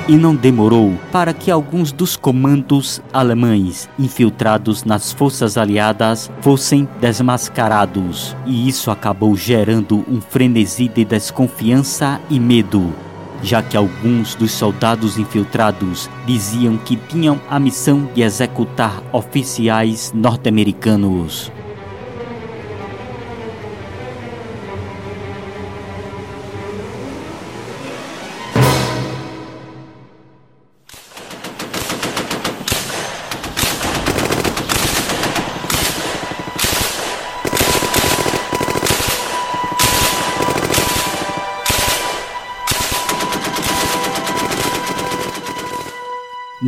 E 0.07 0.17
não 0.17 0.35
demorou 0.35 0.97
para 1.11 1.33
que 1.33 1.51
alguns 1.51 1.91
dos 1.91 2.17
comandos 2.17 3.01
alemães 3.13 3.87
infiltrados 3.97 4.83
nas 4.83 5.11
forças 5.11 5.57
aliadas 5.57 6.31
fossem 6.41 6.87
desmascarados, 6.99 8.35
e 8.45 8.67
isso 8.67 8.89
acabou 8.89 9.35
gerando 9.35 10.03
um 10.07 10.19
frenesi 10.19 10.87
de 10.87 11.05
desconfiança 11.05 12.19
e 12.29 12.39
medo 12.39 12.93
já 13.41 13.61
que 13.61 13.77
alguns 13.77 14.35
dos 14.35 14.51
soldados 14.51 15.17
infiltrados 15.17 16.09
diziam 16.25 16.77
que 16.77 16.95
tinham 16.95 17.39
a 17.49 17.59
missão 17.59 18.09
de 18.13 18.21
executar 18.21 19.01
oficiais 19.11 20.11
norte-americanos. 20.13 21.51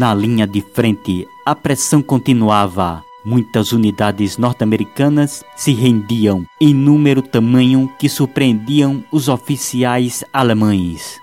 Na 0.02 0.16
linha 0.16 0.48
de 0.48 0.62
frente, 0.62 1.28
a 1.46 1.54
pressão 1.54 2.02
continuava. 2.02 3.04
Muitas 3.24 3.72
unidades 3.72 4.36
norte-americanas 4.36 5.44
se 5.56 5.74
rendiam 5.74 6.44
em 6.60 6.74
número 6.74 7.22
tamanho 7.22 7.88
que 8.00 8.10
surpreendiam 8.10 9.04
os 9.12 9.30
oficiais 9.30 10.24
alemães. 10.34 11.22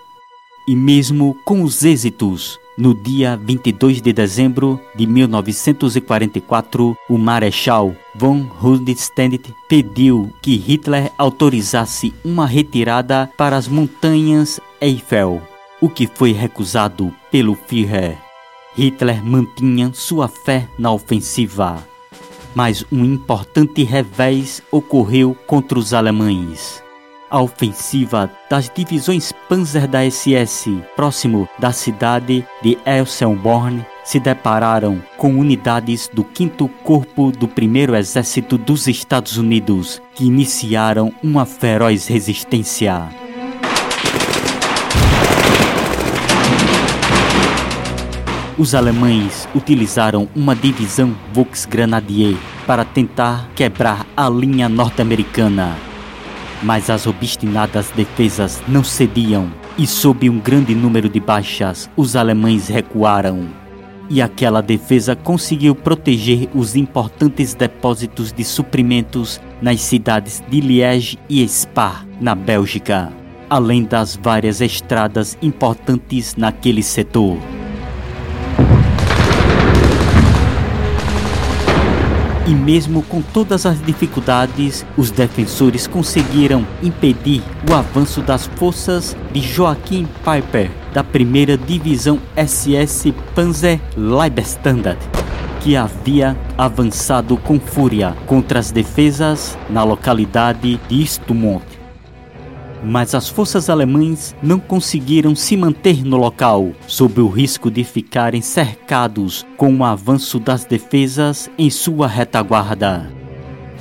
E 0.69 0.77
mesmo 0.77 1.37
com 1.45 1.65
os 1.65 1.83
êxitos, 1.83 2.57
no 2.79 2.95
dia 2.95 3.37
22 3.37 4.01
de 4.01 4.13
dezembro 4.13 4.81
de 4.95 5.09
1944, 5.09 6.97
o 7.11 7.19
Marechal 7.19 7.97
von 8.15 8.43
Rundstedt 8.43 9.53
pediu 9.69 10.33
que 10.41 10.55
Hitler 10.55 11.11
autorizasse 11.19 12.15
uma 12.25 12.47
retirada 12.47 13.29
para 13.37 13.57
as 13.57 13.67
montanhas 13.67 14.61
Eiffel, 14.81 15.43
o 15.81 15.89
que 15.89 16.07
foi 16.07 16.31
recusado 16.31 17.13
pelo 17.29 17.57
Führer. 17.57 18.28
Hitler 18.79 19.25
mantinha 19.25 19.91
sua 19.93 20.29
fé 20.29 20.69
na 20.79 20.93
ofensiva. 20.93 21.85
Mas 22.55 22.85
um 22.93 23.05
importante 23.05 23.83
revés 23.83 24.63
ocorreu 24.71 25.37
contra 25.49 25.77
os 25.77 25.93
alemães. 25.93 26.81
A 27.29 27.43
ofensiva 27.43 28.31
das 28.49 28.71
divisões 28.71 29.33
Panzer 29.49 29.89
da 29.89 30.09
SS, 30.09 30.81
próximo 30.95 31.49
da 31.59 31.73
cidade 31.73 32.47
de 32.63 32.79
Elsenborn, 32.87 33.85
se 34.05 34.21
depararam 34.21 35.03
com 35.17 35.37
unidades 35.39 36.09
do 36.11 36.25
5 36.33 36.69
Corpo 36.85 37.33
do 37.33 37.47
1 37.47 37.97
Exército 37.97 38.57
dos 38.57 38.87
Estados 38.87 39.37
Unidos, 39.37 40.01
que 40.15 40.25
iniciaram 40.25 41.13
uma 41.23 41.45
feroz 41.45 42.07
resistência. 42.07 43.28
Os 48.59 48.75
alemães 48.75 49.49
utilizaram 49.55 50.29
uma 50.35 50.53
divisão 50.53 51.15
Volksgrenadier 51.33 52.37
para 52.67 52.85
tentar 52.85 53.49
quebrar 53.55 54.05
a 54.17 54.29
linha 54.29 54.69
norte-americana. 54.69 55.77
Mas 56.61 56.91
as 56.91 57.07
obstinadas 57.07 57.93
defesas 57.95 58.61
não 58.67 58.83
cediam 58.83 59.49
e, 59.79 59.87
sob 59.87 60.29
um 60.29 60.41
grande 60.41 60.75
número 60.75 61.09
de 61.09 61.21
baixas, 61.21 61.89
os 61.97 62.17
alemães 62.17 62.67
recuaram. 62.67 63.47
E 64.11 64.21
aquela 64.21 64.61
defesa 64.61 65.15
conseguiu 65.15 65.73
proteger 65.77 66.49
os 66.53 66.75
importantes 66.75 67.55
depósitos 67.55 68.33
de 68.33 68.43
suprimentos 68.43 69.41
nas 69.63 69.81
cidades 69.83 70.43
de 70.49 70.61
Liège 70.61 71.17
e 71.31 71.47
Spa, 71.47 72.05
na 72.21 72.35
Bélgica, 72.35 73.13
além 73.49 73.85
das 73.85 74.17
várias 74.17 74.61
estradas 74.61 75.39
importantes 75.41 76.35
naquele 76.35 76.83
setor. 76.83 77.39
E 82.49 82.55
mesmo 82.55 83.03
com 83.03 83.21
todas 83.21 83.67
as 83.67 83.79
dificuldades, 83.85 84.87
os 84.97 85.11
defensores 85.11 85.87
conseguiram 85.87 86.67
impedir 86.83 87.43
o 87.71 87.75
avanço 87.75 88.23
das 88.23 88.47
forças 88.47 89.15
de 89.31 89.41
Joachim 89.41 90.09
Piper 90.25 90.71
da 90.95 91.05
primeira 91.05 91.59
divisão 91.59 92.19
SS 92.35 93.13
Panzer 93.35 93.79
Leibstandard, 93.95 94.99
que 95.61 95.77
havia 95.77 96.35
avançado 96.57 97.37
com 97.37 97.61
fúria 97.61 98.17
contra 98.27 98.59
as 98.59 98.71
defesas 98.71 99.59
na 99.69 99.85
localidade 99.85 100.81
de 100.89 101.07
Stumont 101.07 101.78
mas 102.83 103.15
as 103.15 103.29
forças 103.29 103.69
alemãs 103.69 104.35
não 104.43 104.59
conseguiram 104.59 105.35
se 105.35 105.57
manter 105.57 106.05
no 106.05 106.17
local, 106.17 106.73
sob 106.87 107.21
o 107.21 107.29
risco 107.29 107.71
de 107.71 107.85
ficarem 107.85 108.41
cercados 108.41 109.47
com 109.57 109.77
o 109.77 109.85
avanço 109.85 110.39
das 110.39 110.65
defesas 110.65 111.51
em 111.59 111.71
sua 111.71 112.07
retaguarda. 112.07 113.11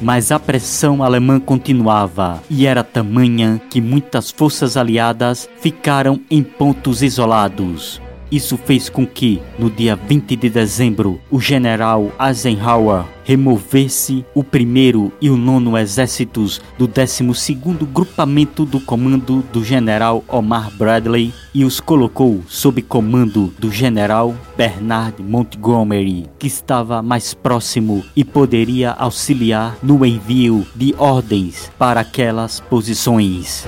Mas 0.01 0.31
a 0.31 0.39
pressão 0.39 1.01
alemã 1.01 1.39
continuava 1.39 2.41
e 2.49 2.67
era 2.67 2.83
tamanha 2.83 3.59
que 3.69 3.81
muitas 3.81 4.29
forças 4.29 4.77
aliadas 4.77 5.49
ficaram 5.59 6.21
em 6.29 6.43
pontos 6.43 7.01
isolados. 7.01 7.99
Isso 8.31 8.57
fez 8.57 8.89
com 8.89 9.05
que, 9.05 9.41
no 9.57 9.69
dia 9.69 9.95
20 9.95 10.35
de 10.35 10.49
dezembro, 10.49 11.19
o 11.31 11.39
general 11.39 12.11
Eisenhower 12.19 13.05
removesse 13.23 14.25
o 14.33 14.43
primeiro 14.43 15.11
e 15.21 15.29
o 15.29 15.35
nono 15.35 15.77
exércitos 15.77 16.61
do 16.77 16.87
12º 16.87 17.85
grupamento 17.85 18.65
do 18.65 18.79
comando 18.79 19.43
do 19.51 19.63
general 19.63 20.23
Omar 20.27 20.71
Bradley 20.75 21.33
e 21.53 21.65
os 21.65 21.79
colocou 21.79 22.41
sob 22.47 22.81
comando 22.81 23.53
do 23.59 23.71
general 23.71 24.33
Bernard 24.55 25.21
Montgomery, 25.21 26.25
que 26.39 26.47
estava 26.47 27.01
mais 27.01 27.33
próximo 27.33 28.03
e 28.15 28.23
poderia 28.23 28.91
auxiliar 28.91 29.77
no 29.83 30.05
envio 30.05 30.65
de 30.75 30.95
ordens 30.97 31.71
para 31.77 32.01
aquelas 32.01 32.59
posições. 32.59 33.67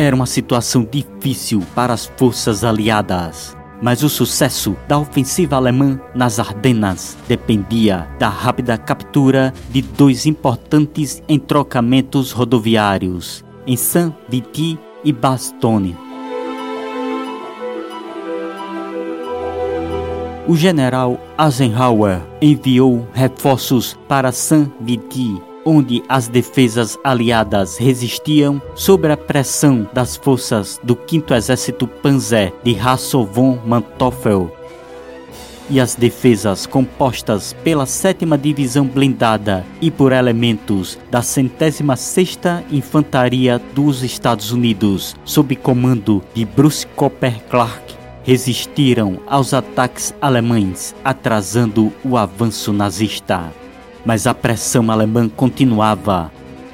Era 0.00 0.16
uma 0.16 0.24
situação 0.24 0.82
difícil 0.90 1.62
para 1.74 1.92
as 1.92 2.10
forças 2.16 2.64
aliadas. 2.64 3.54
mas 3.82 4.02
o 4.02 4.10
sucesso 4.10 4.76
da 4.86 4.98
ofensiva 4.98 5.56
alemã 5.56 5.98
nas 6.14 6.38
Ardenas 6.38 7.16
dependia 7.26 8.06
da 8.18 8.28
rápida 8.28 8.76
captura 8.76 9.54
de 9.70 9.80
dois 9.80 10.26
importantes 10.26 11.22
entrocamentos 11.26 12.30
rodoviários 12.30 13.42
em 13.66 13.76
Saint-Vity 13.76 14.78
e 15.02 15.12
Bastogne. 15.14 15.96
O 20.46 20.54
general 20.54 21.18
Eisenhower 21.38 22.20
enviou 22.42 23.08
reforços 23.14 23.98
para 24.06 24.30
Saint-Vity 24.30 25.49
onde 25.64 26.02
as 26.08 26.28
defesas 26.28 26.98
aliadas 27.04 27.76
resistiam 27.76 28.60
sob 28.74 29.10
a 29.10 29.16
pressão 29.16 29.88
das 29.92 30.16
forças 30.16 30.80
do 30.82 30.98
5 31.08 31.34
Exército 31.34 31.86
Panzer 31.86 32.52
de 32.62 32.78
Hasso 32.78 33.24
von 33.24 33.58
Manteuffel 33.64 34.50
e 35.70 35.78
as 35.78 35.94
defesas 35.94 36.66
compostas 36.66 37.54
pela 37.64 37.86
7 37.86 38.26
Divisão 38.36 38.84
Blindada 38.84 39.64
e 39.80 39.90
por 39.90 40.12
elementos 40.12 40.98
da 41.10 41.20
106ª 41.20 42.64
Infantaria 42.72 43.60
dos 43.72 44.02
Estados 44.02 44.50
Unidos, 44.50 45.14
sob 45.24 45.54
comando 45.54 46.22
de 46.34 46.44
Bruce 46.44 46.86
Cooper 46.88 47.40
Clark, 47.48 47.94
resistiram 48.24 49.20
aos 49.28 49.54
ataques 49.54 50.12
alemães, 50.20 50.94
atrasando 51.04 51.92
o 52.04 52.16
avanço 52.16 52.72
nazista 52.72 53.59
mas 54.04 54.26
a 54.26 54.34
pressão 54.34 54.90
alemã 54.90 55.28
continuava. 55.28 56.30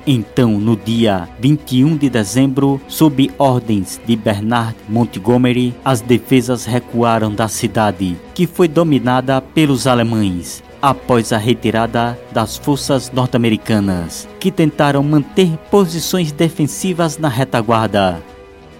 Então, 0.07 0.53
no 0.53 0.77
dia 0.77 1.29
21 1.41 1.97
de 1.97 2.09
dezembro, 2.09 2.81
sob 2.87 3.29
ordens 3.39 4.01
de 4.07 4.15
Bernard 4.15 4.77
Montgomery, 4.89 5.75
as 5.85 6.01
defesas 6.01 6.65
recuaram 6.65 7.35
da 7.35 7.49
cidade, 7.49 8.17
que 8.33 8.47
foi 8.47 8.69
dominada 8.69 9.41
pelos 9.41 9.85
alemães, 9.85 10.63
após 10.81 11.33
a 11.33 11.39
retirada 11.39 12.17
das 12.31 12.57
forças 12.57 13.11
norte-americanas, 13.11 14.29
que 14.39 14.53
tentaram 14.53 15.03
manter 15.03 15.57
posições 15.73 16.31
defensivas 16.31 17.19
na 17.19 17.29
retaguarda. 17.29 18.23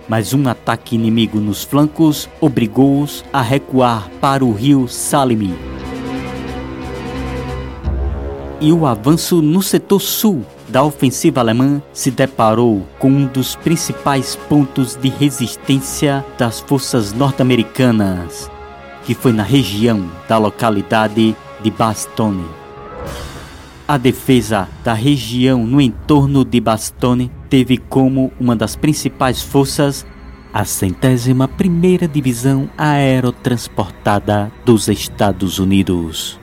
Mas 0.09 0.33
um 0.33 0.49
ataque 0.49 0.95
inimigo 0.95 1.41
nos 1.41 1.65
flancos 1.65 2.29
obrigou-os 2.41 3.25
a 3.33 3.43
recuar 3.43 4.09
para 4.21 4.45
o 4.45 4.53
rio 4.53 4.87
Salime 4.87 5.57
e 8.61 8.73
o 8.73 8.87
avanço 8.87 9.43
no 9.43 9.63
setor 9.63 10.01
sul 10.01 10.45
da 10.69 10.83
ofensiva 10.83 11.41
alemã 11.41 11.81
se 11.93 12.11
deparou 12.11 12.87
com 12.99 13.09
um 13.09 13.27
dos 13.27 13.55
principais 13.55 14.35
pontos 14.49 14.97
de 14.97 15.09
resistência 15.09 16.25
das 16.39 16.61
forças 16.61 17.13
norte-americanas, 17.13 18.51
que 19.05 19.15
foi 19.15 19.33
na 19.33 19.43
região 19.43 20.11
da 20.29 20.39
localidade 20.39 21.37
de 21.63 21.71
Bastogne. 21.71 22.45
A 23.87 23.97
defesa 23.97 24.69
da 24.83 24.95
região 24.95 25.65
no 25.65 25.81
entorno 25.81 26.45
de 26.45 26.61
Bastogne 26.61 27.31
teve 27.49 27.77
como 27.77 28.33
uma 28.41 28.57
das 28.57 28.75
principais 28.75 29.41
forças 29.43 30.05
a 30.53 30.65
centésima 30.65 31.47
primeira 31.47 32.09
divisão 32.09 32.69
aerotransportada 32.77 34.51
dos 34.65 34.89
Estados 34.89 35.59
Unidos 35.59 36.41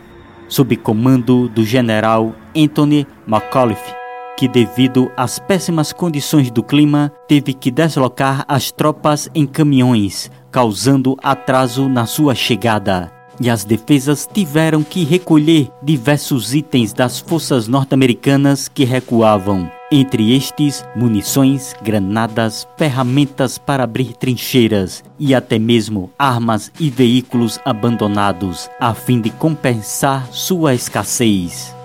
sob 0.54 0.78
comando 0.78 1.50
do 1.50 1.66
general 1.66 2.36
Anthony 2.56 3.08
McAuliffe, 3.26 3.92
que, 4.38 4.48
devido 4.48 5.12
às 5.18 5.40
péssimas 5.40 5.92
condições 5.92 6.52
do 6.52 6.62
clima, 6.62 7.12
teve 7.28 7.54
que 7.54 7.72
deslocar 7.72 8.46
as 8.48 8.72
tropas 8.72 9.28
em 9.34 9.48
caminhões, 9.48 10.30
causando 10.52 11.18
atraso 11.24 11.90
na 11.90 12.06
sua 12.06 12.36
chegada. 12.36 13.12
E 13.40 13.50
as 13.50 13.64
defesas 13.64 14.28
tiveram 14.32 14.84
que 14.84 15.04
recolher 15.04 15.70
diversos 15.82 16.54
itens 16.54 16.94
das 16.94 17.20
forças 17.20 17.68
norte-americanas 17.68 18.68
que 18.68 18.84
recuavam 18.84 19.70
entre 19.92 20.36
estes, 20.36 20.84
munições, 20.96 21.76
granadas, 21.84 22.68
ferramentas 22.78 23.60
para 23.60 23.84
abrir 23.84 24.14
trincheiras 24.14 25.04
e 25.20 25.36
até 25.36 25.60
mesmo 25.60 26.12
armas 26.18 26.72
e 26.80 26.90
veículos 26.90 27.60
abandonados, 27.64 28.68
a 28.80 28.96
fim 28.96 29.22
de 29.22 29.30
compensar 29.30 30.28
sua 30.32 30.74
escassez. 30.74 31.76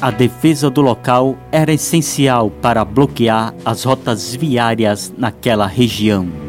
A 0.00 0.10
defesa 0.10 0.68
do 0.68 0.82
local 0.82 1.36
era 1.50 1.72
essencial 1.72 2.50
para 2.50 2.84
bloquear 2.84 3.54
as 3.64 3.84
rotas 3.84 4.34
viárias 4.34 5.12
naquela 5.16 5.66
região. 5.66 6.47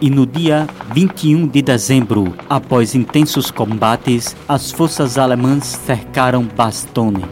E 0.00 0.08
no 0.10 0.24
dia 0.26 0.66
21 0.92 1.46
de 1.46 1.60
dezembro, 1.60 2.34
após 2.48 2.94
intensos 2.94 3.50
combates, 3.50 4.36
as 4.48 4.70
forças 4.70 5.18
alemãs 5.18 5.64
cercaram 5.64 6.44
Bastogne. 6.44 7.24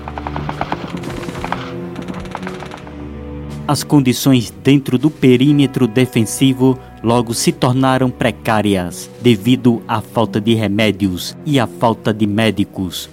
As 3.68 3.82
condições 3.82 4.52
dentro 4.62 4.96
do 4.96 5.10
perímetro 5.10 5.88
defensivo 5.88 6.78
logo 7.02 7.34
se 7.34 7.50
tornaram 7.50 8.10
precárias 8.10 9.10
devido 9.20 9.82
à 9.88 10.00
falta 10.00 10.40
de 10.40 10.54
remédios 10.54 11.36
e 11.44 11.58
à 11.58 11.66
falta 11.66 12.14
de 12.14 12.26
médicos, 12.26 13.10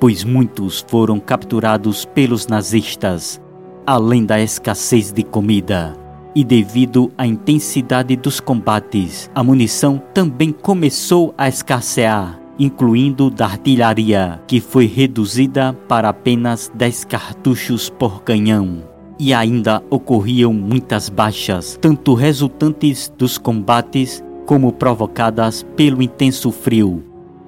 pois 0.00 0.24
muitos 0.24 0.84
foram 0.88 1.20
capturados 1.20 2.06
pelos 2.06 2.46
nazistas, 2.46 3.40
além 3.86 4.24
da 4.24 4.40
escassez 4.40 5.12
de 5.12 5.22
comida 5.22 6.07
e 6.38 6.44
devido 6.44 7.10
à 7.18 7.26
intensidade 7.26 8.14
dos 8.14 8.38
combates, 8.38 9.28
a 9.34 9.42
munição 9.42 10.00
também 10.14 10.52
começou 10.52 11.34
a 11.36 11.48
escassear, 11.48 12.38
incluindo 12.56 13.28
da 13.28 13.46
artilharia, 13.46 14.40
que 14.46 14.60
foi 14.60 14.86
reduzida 14.86 15.72
para 15.88 16.10
apenas 16.10 16.70
10 16.72 17.06
cartuchos 17.06 17.90
por 17.90 18.22
canhão. 18.22 18.84
E 19.18 19.34
ainda 19.34 19.82
ocorriam 19.90 20.52
muitas 20.52 21.08
baixas, 21.08 21.76
tanto 21.80 22.14
resultantes 22.14 23.12
dos 23.18 23.36
combates 23.36 24.22
como 24.46 24.72
provocadas 24.72 25.66
pelo 25.74 26.00
intenso 26.00 26.52
frio. 26.52 27.02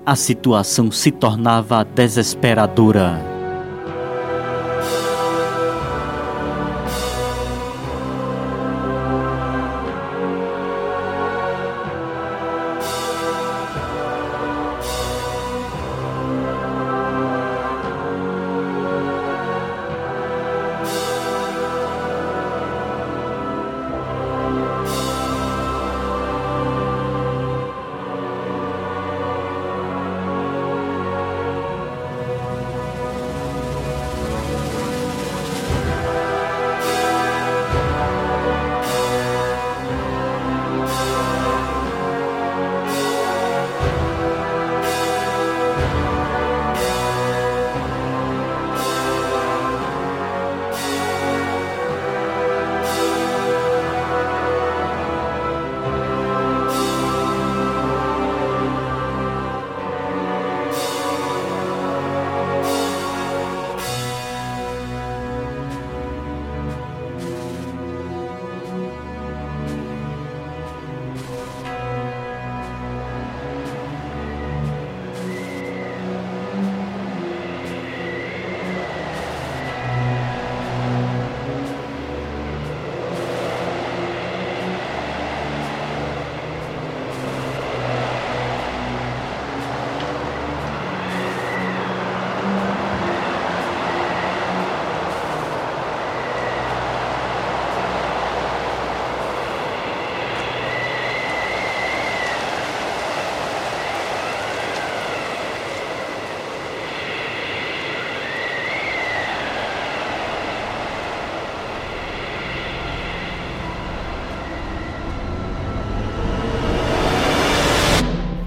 A 0.04 0.16
situação 0.16 0.90
se 0.90 1.12
tornava 1.12 1.84
desesperadora. 1.84 3.39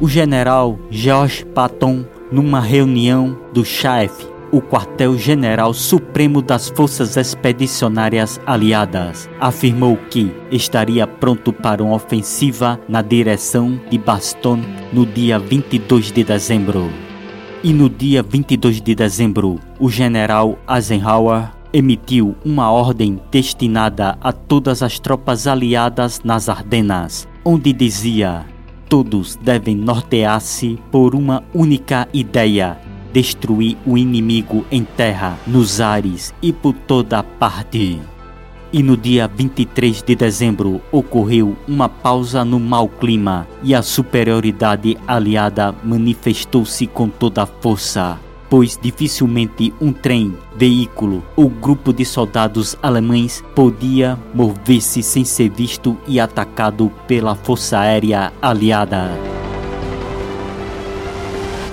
O 0.04 0.08
general 0.10 0.78
George 0.92 1.46
Patton, 1.46 2.04
numa 2.30 2.60
reunião 2.60 3.40
do 3.54 3.64
CHAEF, 3.64 4.28
o 4.52 4.62
quartel-general 4.62 5.74
supremo 5.74 6.42
das 6.42 6.68
Forças 6.68 7.16
Expedicionárias 7.16 8.38
Aliadas, 8.46 9.30
afirmou 9.40 9.96
que 10.10 10.30
estaria 10.52 11.08
pronto 11.08 11.54
para 11.54 11.82
uma 11.82 11.96
ofensiva 11.96 12.78
na 12.86 13.02
direção 13.02 13.80
de 13.90 13.98
Bastogne 13.98 14.68
no 14.92 15.06
dia 15.06 15.40
22 15.40 16.12
de 16.12 16.26
dezembro. 16.26 16.90
E 17.64 17.72
no 17.72 17.90
dia 17.90 18.22
22 18.22 18.82
de 18.82 18.94
dezembro, 18.94 19.58
o 19.80 19.90
general 19.90 20.60
Eisenhower 20.70 21.50
emitiu 21.72 22.36
uma 22.44 22.70
ordem 22.70 23.22
destinada 23.32 24.18
a 24.20 24.34
todas 24.34 24.84
as 24.84 25.00
tropas 25.00 25.48
aliadas 25.48 26.20
nas 26.26 26.50
Ardenas, 26.50 27.26
onde 27.46 27.72
dizia: 27.72 28.53
todos 28.94 29.36
devem 29.42 29.76
nortear-se 29.76 30.78
por 30.92 31.16
uma 31.16 31.44
única 31.52 32.08
ideia 32.14 32.78
destruir 33.12 33.76
o 33.88 33.98
inimigo 33.98 34.64
em 34.70 34.84
terra, 34.84 35.36
nos 35.48 35.82
ares 35.82 36.32
e 36.40 36.54
por 36.54 36.74
toda 36.74 37.24
parte. 37.24 38.00
E 38.72 38.84
no 38.84 38.96
dia 38.96 39.28
23 39.28 40.04
de 40.04 40.16
dezembro 40.16 40.80
ocorreu 40.92 41.58
uma 41.68 41.90
pausa 41.90 42.46
no 42.46 42.60
mau 42.60 42.88
clima 42.88 43.48
e 43.64 43.74
a 43.74 43.82
superioridade 43.82 44.96
aliada 45.08 45.74
manifestou-se 45.84 46.86
com 46.86 47.10
toda 47.10 47.42
a 47.42 47.48
força, 47.48 48.20
pois 48.54 48.78
dificilmente 48.80 49.74
um 49.82 49.92
trem, 49.92 50.38
veículo 50.56 51.24
ou 51.36 51.50
grupo 51.50 51.92
de 51.92 52.06
soldados 52.06 52.78
alemães 52.84 53.44
podia 53.56 54.16
mover-se 54.32 55.02
sem 55.02 55.26
ser 55.26 55.50
visto 55.50 55.98
e 56.08 56.20
atacado 56.20 56.92
pela 57.08 57.34
força 57.34 57.80
aérea 57.80 58.32
aliada. 58.40 59.10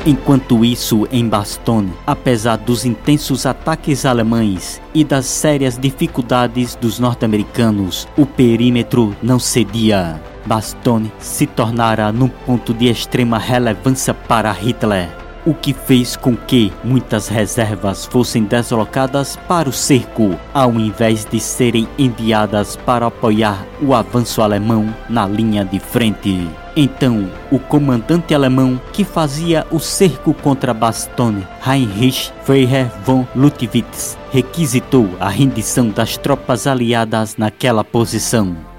Enquanto 0.06 0.64
isso, 0.64 1.06
em 1.12 1.28
Bastogne, 1.28 1.92
apesar 2.06 2.56
dos 2.56 2.86
intensos 2.86 3.44
ataques 3.44 4.06
alemães 4.06 4.80
e 4.94 5.04
das 5.04 5.26
sérias 5.26 5.76
dificuldades 5.76 6.76
dos 6.76 6.98
norte-americanos, 6.98 8.08
o 8.16 8.24
perímetro 8.24 9.14
não 9.22 9.38
cedia. 9.38 10.18
Bastogne 10.46 11.12
se 11.18 11.46
tornara 11.46 12.10
num 12.10 12.28
ponto 12.28 12.72
de 12.72 12.88
extrema 12.88 13.36
relevância 13.36 14.14
para 14.14 14.50
Hitler 14.50 15.19
o 15.50 15.54
que 15.54 15.72
fez 15.72 16.14
com 16.14 16.36
que 16.36 16.72
muitas 16.84 17.26
reservas 17.26 18.06
fossem 18.06 18.44
deslocadas 18.44 19.34
para 19.48 19.68
o 19.68 19.72
cerco, 19.72 20.38
ao 20.54 20.74
invés 20.74 21.24
de 21.24 21.40
serem 21.40 21.88
enviadas 21.98 22.76
para 22.76 23.06
apoiar 23.06 23.66
o 23.82 23.92
avanço 23.92 24.42
alemão 24.42 24.94
na 25.08 25.26
linha 25.26 25.64
de 25.64 25.80
frente. 25.80 26.48
Então, 26.76 27.28
o 27.50 27.58
comandante 27.58 28.32
alemão 28.32 28.80
que 28.92 29.02
fazia 29.02 29.66
o 29.72 29.80
cerco 29.80 30.32
contra 30.32 30.72
Bastogne, 30.72 31.44
Heinrich 31.66 32.32
Freiherr 32.44 32.88
von 33.04 33.26
Luttwitz, 33.34 34.16
requisitou 34.30 35.08
a 35.18 35.28
rendição 35.28 35.88
das 35.88 36.16
tropas 36.16 36.68
aliadas 36.68 37.36
naquela 37.36 37.82
posição. 37.82 38.69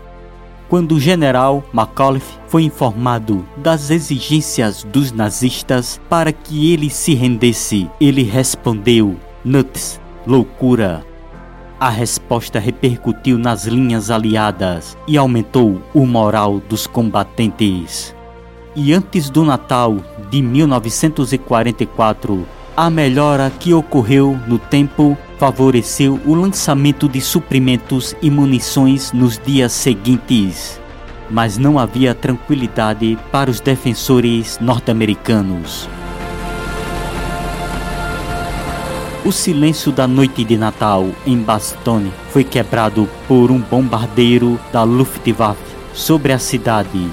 Quando 0.72 0.94
o 0.94 1.00
general 1.02 1.64
McAuliffe 1.74 2.40
foi 2.48 2.64
informado 2.64 3.46
das 3.58 3.90
exigências 3.90 4.86
dos 4.86 5.12
nazistas 5.12 6.00
para 6.10 6.32
que 6.32 6.72
ele 6.72 6.90
se 6.90 7.14
rendesse, 7.14 7.90
ele 8.00 8.24
respondeu: 8.24 9.18
Nuts, 9.44 10.00
loucura. 10.26 11.06
A 11.78 11.90
resposta 11.90 12.58
repercutiu 12.58 13.38
nas 13.38 13.66
linhas 13.66 14.10
aliadas 14.10 14.98
e 15.06 15.18
aumentou 15.18 15.82
o 15.94 16.06
moral 16.06 16.62
dos 16.70 16.88
combatentes. 16.88 18.16
E 18.74 18.94
antes 18.94 19.30
do 19.30 19.44
Natal 19.44 19.98
de 20.30 20.42
1944, 20.42 22.48
a 22.78 22.90
melhora 22.90 23.52
que 23.60 23.74
ocorreu 23.74 24.40
no 24.48 24.58
tempo 24.58 25.18
favoreceu 25.42 26.22
o 26.24 26.36
lançamento 26.36 27.10
de 27.10 27.20
suprimentos 27.20 28.16
e 28.22 28.30
munições 28.30 29.12
nos 29.12 29.40
dias 29.40 29.72
seguintes. 29.72 30.80
Mas 31.32 31.58
não 31.58 31.80
havia 31.80 32.14
tranquilidade 32.14 33.18
para 33.32 33.50
os 33.50 33.60
defensores 33.60 34.60
norte-americanos. 34.62 35.90
O 39.26 39.32
silêncio 39.32 39.92
da 39.92 40.08
noite 40.08 40.44
de 40.44 40.58
Natal 40.58 41.10
em 41.26 41.40
Bastogne 41.40 42.14
foi 42.30 42.44
quebrado 42.44 43.10
por 43.28 43.50
um 43.50 43.60
bombardeiro 43.60 44.60
da 44.72 44.84
Luftwaffe 44.84 45.76
sobre 45.92 46.34
a 46.34 46.38
cidade, 46.38 47.10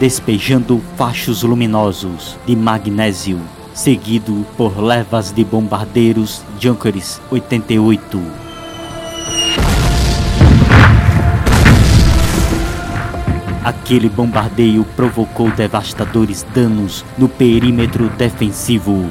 despejando 0.00 0.82
fachos 0.96 1.44
luminosos 1.44 2.36
de 2.44 2.56
magnésio 2.56 3.40
seguido 3.78 4.44
por 4.56 4.76
levas 4.82 5.30
de 5.30 5.44
bombardeiros 5.44 6.42
Junkers 6.58 7.20
88. 7.30 8.20
Aquele 13.62 14.08
bombardeio 14.08 14.84
provocou 14.96 15.48
devastadores 15.52 16.44
danos 16.52 17.04
no 17.16 17.28
perímetro 17.28 18.08
defensivo. 18.08 19.08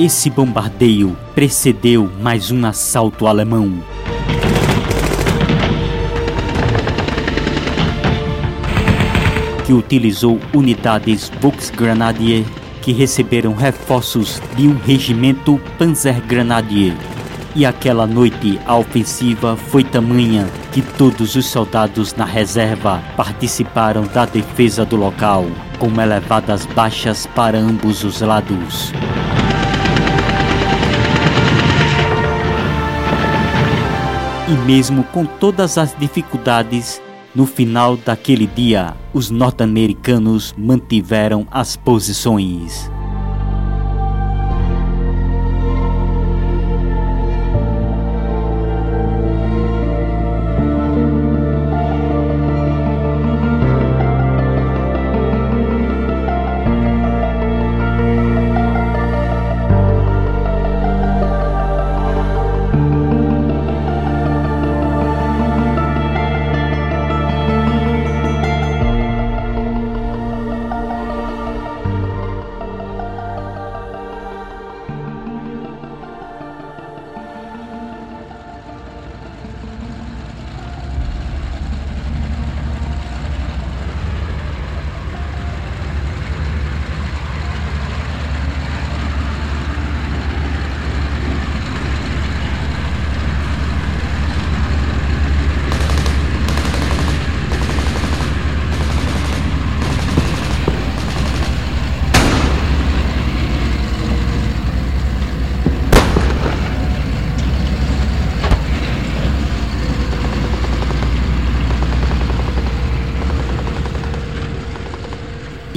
Esse 0.00 0.28
bombardeio 0.28 1.16
precedeu 1.36 2.10
mais 2.20 2.50
um 2.50 2.66
assalto 2.66 3.28
alemão 3.28 3.80
que 9.68 9.72
utilizou 9.74 10.40
unidades 10.54 11.30
Volksgrenadier 11.42 12.42
que 12.80 12.90
receberam 12.90 13.52
reforços 13.52 14.40
de 14.56 14.66
um 14.66 14.78
regimento 14.78 15.60
Panzergrenadier. 15.76 16.94
E 17.54 17.66
aquela 17.66 18.06
noite 18.06 18.58
a 18.64 18.78
ofensiva 18.78 19.58
foi 19.58 19.84
tamanha 19.84 20.48
que 20.72 20.80
todos 20.80 21.36
os 21.36 21.44
soldados 21.44 22.14
na 22.14 22.24
reserva 22.24 23.02
participaram 23.14 24.04
da 24.06 24.24
defesa 24.24 24.86
do 24.86 24.96
local, 24.96 25.44
com 25.78 26.00
elevadas 26.00 26.64
baixas 26.64 27.26
para 27.26 27.58
ambos 27.58 28.04
os 28.04 28.22
lados. 28.22 28.90
E 34.48 34.52
mesmo 34.66 35.04
com 35.04 35.26
todas 35.26 35.76
as 35.76 35.94
dificuldades, 35.98 37.02
no 37.34 37.46
final 37.46 37.96
daquele 37.96 38.46
dia, 38.46 38.96
os 39.12 39.30
norte-americanos 39.30 40.54
mantiveram 40.56 41.46
as 41.50 41.76
posições. 41.76 42.90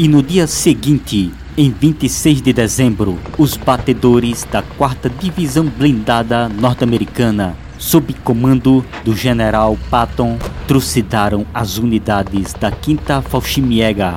E 0.02 0.08
no 0.08 0.24
dia 0.24 0.48
seguinte, 0.48 1.32
em 1.56 1.70
26 1.70 2.42
de 2.42 2.52
dezembro, 2.52 3.20
os 3.38 3.56
batedores 3.56 4.44
da 4.52 4.64
4 4.64 5.12
Divisão 5.20 5.66
Blindada 5.66 6.50
Norte-Americana, 6.50 7.56
sob 7.78 8.12
comando 8.24 8.84
do 9.06 9.16
general 9.16 9.78
Patton 9.92 10.40
trucidaram 10.68 11.46
as 11.54 11.78
unidades 11.78 12.52
da 12.54 12.72
5 12.72 13.22
Fallschirmjäger, 13.30 14.16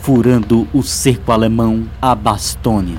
furando 0.00 0.68
o 0.72 0.84
cerco 0.84 1.32
alemão 1.32 1.82
a 2.00 2.14
Bastogne. 2.14 2.96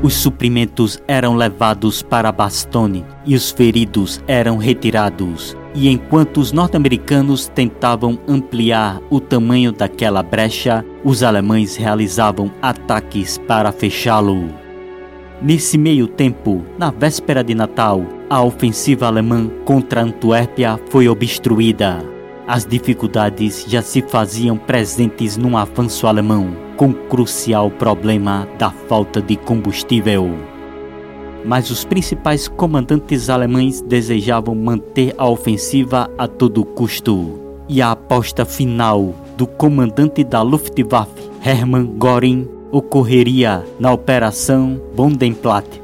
Os 0.00 0.14
suprimentos 0.14 1.02
eram 1.08 1.34
levados 1.34 2.02
para 2.02 2.30
Bastogne 2.30 3.04
e 3.26 3.34
os 3.34 3.50
feridos 3.50 4.22
eram 4.28 4.56
retirados. 4.56 5.56
E 5.74 5.88
enquanto 5.88 6.38
os 6.38 6.52
norte-americanos 6.52 7.48
tentavam 7.48 8.16
ampliar 8.28 9.00
o 9.10 9.18
tamanho 9.18 9.72
daquela 9.72 10.22
brecha, 10.22 10.84
os 11.02 11.24
alemães 11.24 11.74
realizavam 11.74 12.48
ataques 12.62 13.38
para 13.38 13.72
fechá-lo. 13.72 14.48
Nesse 15.42 15.76
meio 15.76 16.06
tempo, 16.06 16.64
na 16.78 16.92
véspera 16.92 17.42
de 17.42 17.54
Natal, 17.54 18.04
a 18.30 18.40
ofensiva 18.40 19.06
alemã 19.06 19.50
contra 19.64 20.02
Antuérpia 20.02 20.78
foi 20.90 21.08
obstruída. 21.08 22.04
As 22.46 22.64
dificuldades 22.64 23.64
já 23.66 23.82
se 23.82 24.00
faziam 24.02 24.56
presentes 24.56 25.36
num 25.36 25.56
avanço 25.56 26.06
alemão 26.06 26.67
com 26.78 26.90
o 26.90 26.94
crucial 26.94 27.72
problema 27.72 28.48
da 28.56 28.70
falta 28.70 29.20
de 29.20 29.36
combustível. 29.36 30.30
Mas 31.44 31.70
os 31.70 31.84
principais 31.84 32.46
comandantes 32.46 33.28
alemães 33.28 33.80
desejavam 33.82 34.54
manter 34.54 35.12
a 35.18 35.28
ofensiva 35.28 36.08
a 36.16 36.28
todo 36.28 36.64
custo. 36.64 37.40
E 37.68 37.82
a 37.82 37.90
aposta 37.90 38.44
final 38.44 39.12
do 39.36 39.46
comandante 39.46 40.22
da 40.22 40.40
Luftwaffe, 40.40 41.28
Hermann 41.44 41.98
Göring, 42.00 42.48
ocorreria 42.70 43.64
na 43.78 43.92
Operação 43.92 44.80
Bodenplatte, 44.94 45.82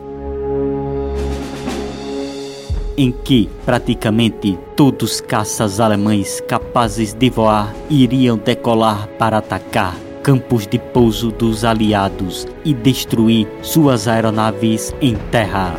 em 2.97 3.11
que 3.11 3.51
praticamente 3.65 4.59
todos 4.77 5.15
os 5.15 5.21
caças 5.21 5.81
alemães 5.81 6.41
capazes 6.43 7.13
de 7.13 7.29
voar 7.29 7.75
iriam 7.91 8.39
decolar 8.39 9.09
para 9.19 9.39
atacar 9.39 10.04
campos 10.25 10.67
de 10.67 10.79
pouso 10.79 11.31
dos 11.31 11.67
aliados 11.67 12.49
e 12.65 12.73
destruir 12.73 13.47
suas 13.61 14.09
aeronaves 14.09 14.95
em 15.03 15.15
terra. 15.31 15.77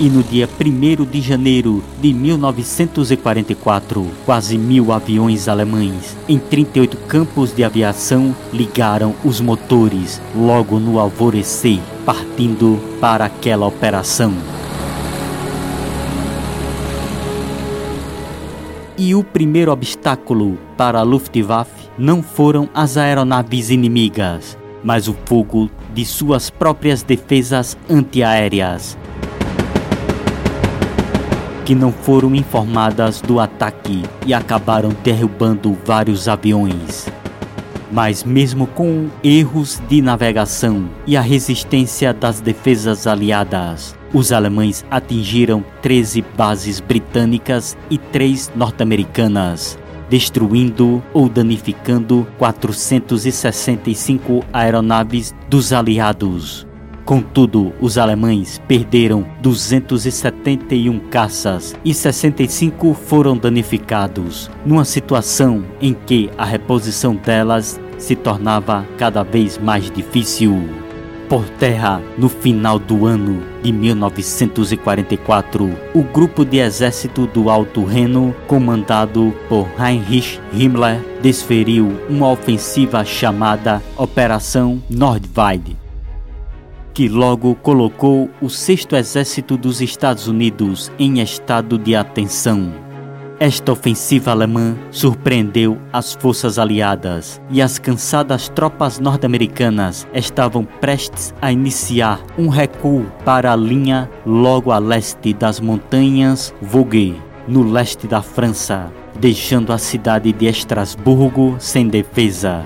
E 0.00 0.08
no 0.08 0.22
dia 0.22 0.48
1 0.48 1.04
de 1.06 1.20
janeiro 1.20 1.82
de 2.00 2.14
1944, 2.14 4.06
quase 4.24 4.56
mil 4.56 4.92
aviões 4.92 5.48
alemães 5.48 6.16
em 6.28 6.38
38 6.38 6.96
campos 7.08 7.52
de 7.52 7.64
aviação 7.64 8.32
ligaram 8.52 9.12
os 9.24 9.40
motores 9.40 10.22
logo 10.36 10.78
no 10.78 11.00
alvorecer, 11.00 11.80
partindo 12.06 12.78
para 13.00 13.24
aquela 13.24 13.66
operação. 13.66 14.57
E 19.00 19.14
o 19.14 19.22
primeiro 19.22 19.70
obstáculo 19.70 20.58
para 20.76 20.98
a 20.98 21.02
Luftwaffe 21.04 21.88
não 21.96 22.20
foram 22.20 22.68
as 22.74 22.96
aeronaves 22.96 23.70
inimigas, 23.70 24.58
mas 24.82 25.06
o 25.06 25.14
fogo 25.24 25.70
de 25.94 26.04
suas 26.04 26.50
próprias 26.50 27.04
defesas 27.04 27.78
antiaéreas, 27.88 28.98
que 31.64 31.76
não 31.76 31.92
foram 31.92 32.34
informadas 32.34 33.20
do 33.20 33.38
ataque 33.38 34.02
e 34.26 34.34
acabaram 34.34 34.90
derrubando 35.04 35.78
vários 35.84 36.26
aviões. 36.26 37.06
Mas, 37.90 38.22
mesmo 38.22 38.66
com 38.66 39.08
erros 39.24 39.80
de 39.88 40.02
navegação 40.02 40.90
e 41.06 41.16
a 41.16 41.22
resistência 41.22 42.12
das 42.12 42.40
defesas 42.40 43.06
aliadas, 43.06 43.96
os 44.12 44.30
alemães 44.30 44.84
atingiram 44.90 45.64
13 45.80 46.22
bases 46.36 46.80
britânicas 46.80 47.78
e 47.90 47.96
3 47.96 48.52
norte-americanas, 48.54 49.78
destruindo 50.10 51.02
ou 51.14 51.28
danificando 51.28 52.26
465 52.38 54.44
aeronaves 54.52 55.34
dos 55.48 55.72
aliados. 55.72 56.67
Contudo, 57.08 57.72
os 57.80 57.96
alemães 57.96 58.60
perderam 58.68 59.24
271 59.40 60.98
caças 61.08 61.74
e 61.82 61.94
65 61.94 62.92
foram 62.92 63.34
danificados, 63.34 64.50
numa 64.62 64.84
situação 64.84 65.64
em 65.80 65.94
que 65.94 66.28
a 66.36 66.44
reposição 66.44 67.16
delas 67.16 67.80
se 67.96 68.14
tornava 68.14 68.86
cada 68.98 69.22
vez 69.22 69.56
mais 69.56 69.90
difícil. 69.90 70.68
Por 71.30 71.48
terra 71.48 72.02
no 72.18 72.28
final 72.28 72.78
do 72.78 73.06
ano 73.06 73.42
de 73.62 73.72
1944, 73.72 75.78
o 75.94 76.02
grupo 76.02 76.44
de 76.44 76.58
exército 76.58 77.26
do 77.26 77.48
Alto 77.48 77.84
Reno, 77.84 78.36
comandado 78.46 79.34
por 79.48 79.66
Heinrich 79.80 80.38
Himmler, 80.52 81.02
desferiu 81.22 81.90
uma 82.10 82.30
ofensiva 82.30 83.02
chamada 83.02 83.82
Operação 83.96 84.82
Nordweide, 84.90 85.77
que 86.98 87.08
logo 87.08 87.54
colocou 87.54 88.28
o 88.42 88.50
6 88.50 88.88
Exército 88.94 89.56
dos 89.56 89.80
Estados 89.80 90.26
Unidos 90.26 90.90
em 90.98 91.20
estado 91.20 91.78
de 91.78 91.94
atenção. 91.94 92.72
Esta 93.38 93.70
ofensiva 93.70 94.32
alemã 94.32 94.76
surpreendeu 94.90 95.78
as 95.92 96.14
forças 96.14 96.58
aliadas 96.58 97.40
e 97.52 97.62
as 97.62 97.78
cansadas 97.78 98.48
tropas 98.48 98.98
norte-americanas 98.98 100.08
estavam 100.12 100.64
prestes 100.64 101.32
a 101.40 101.52
iniciar 101.52 102.20
um 102.36 102.48
recuo 102.48 103.06
para 103.24 103.52
a 103.52 103.56
linha 103.56 104.10
logo 104.26 104.72
a 104.72 104.80
leste 104.80 105.32
das 105.32 105.60
montanhas 105.60 106.52
Vosges, 106.60 107.14
no 107.46 107.62
leste 107.62 108.08
da 108.08 108.22
França, 108.22 108.92
deixando 109.20 109.72
a 109.72 109.78
cidade 109.78 110.32
de 110.32 110.46
Estrasburgo 110.46 111.54
sem 111.60 111.86
defesa. 111.86 112.64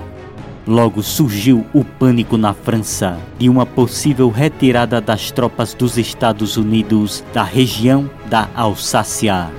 Logo 0.66 1.02
surgiu 1.02 1.66
o 1.74 1.84
pânico 1.84 2.36
na 2.36 2.54
França 2.54 3.18
de 3.36 3.48
uma 3.48 3.66
possível 3.66 4.30
retirada 4.30 5.00
das 5.00 5.30
tropas 5.30 5.74
dos 5.74 5.98
Estados 5.98 6.56
Unidos 6.56 7.24
da 7.32 7.42
região 7.42 8.08
da 8.26 8.48
Alsácia. 8.54 9.50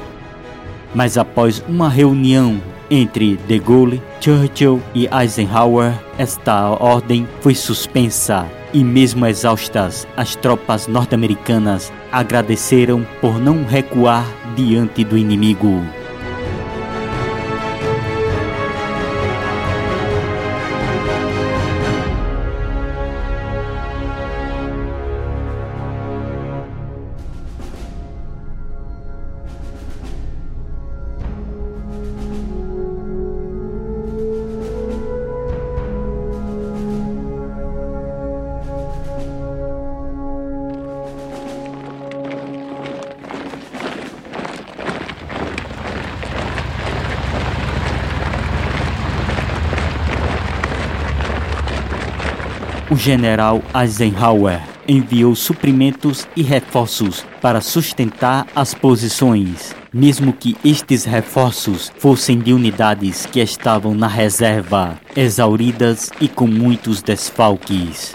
Mas 0.96 1.18
após 1.18 1.62
uma 1.68 1.90
reunião 1.90 2.62
entre 2.90 3.38
De 3.48 3.60
Gaulle, 3.60 4.02
Churchill 4.22 4.82
e 4.94 5.10
Eisenhower, 5.12 5.94
esta 6.18 6.70
ordem 6.70 7.28
foi 7.42 7.56
suspensa 7.56 8.46
e, 8.74 8.84
mesmo 8.84 9.26
exaustas, 9.26 10.08
as 10.16 10.36
tropas 10.36 10.88
norte-americanas 10.88 11.92
agradeceram 12.12 13.06
por 13.20 13.40
não 13.40 13.64
recuar 13.66 14.26
diante 14.56 15.04
do 15.04 15.18
inimigo. 15.18 15.82
O 52.94 52.96
general 52.96 53.60
Eisenhower 53.74 54.62
enviou 54.88 55.34
suprimentos 55.34 56.28
e 56.36 56.44
reforços 56.44 57.26
para 57.42 57.60
sustentar 57.60 58.46
as 58.56 58.76
posições, 58.76 59.76
mesmo 59.92 60.32
que 60.32 60.56
estes 60.64 61.04
reforços 61.04 61.92
fossem 61.98 62.38
de 62.38 62.54
unidades 62.54 63.26
que 63.26 63.40
estavam 63.40 63.96
na 63.96 64.08
reserva, 64.08 65.00
exauridas 65.16 66.12
e 66.22 66.28
com 66.28 66.46
muitos 66.46 67.02
desfalques. 67.02 68.14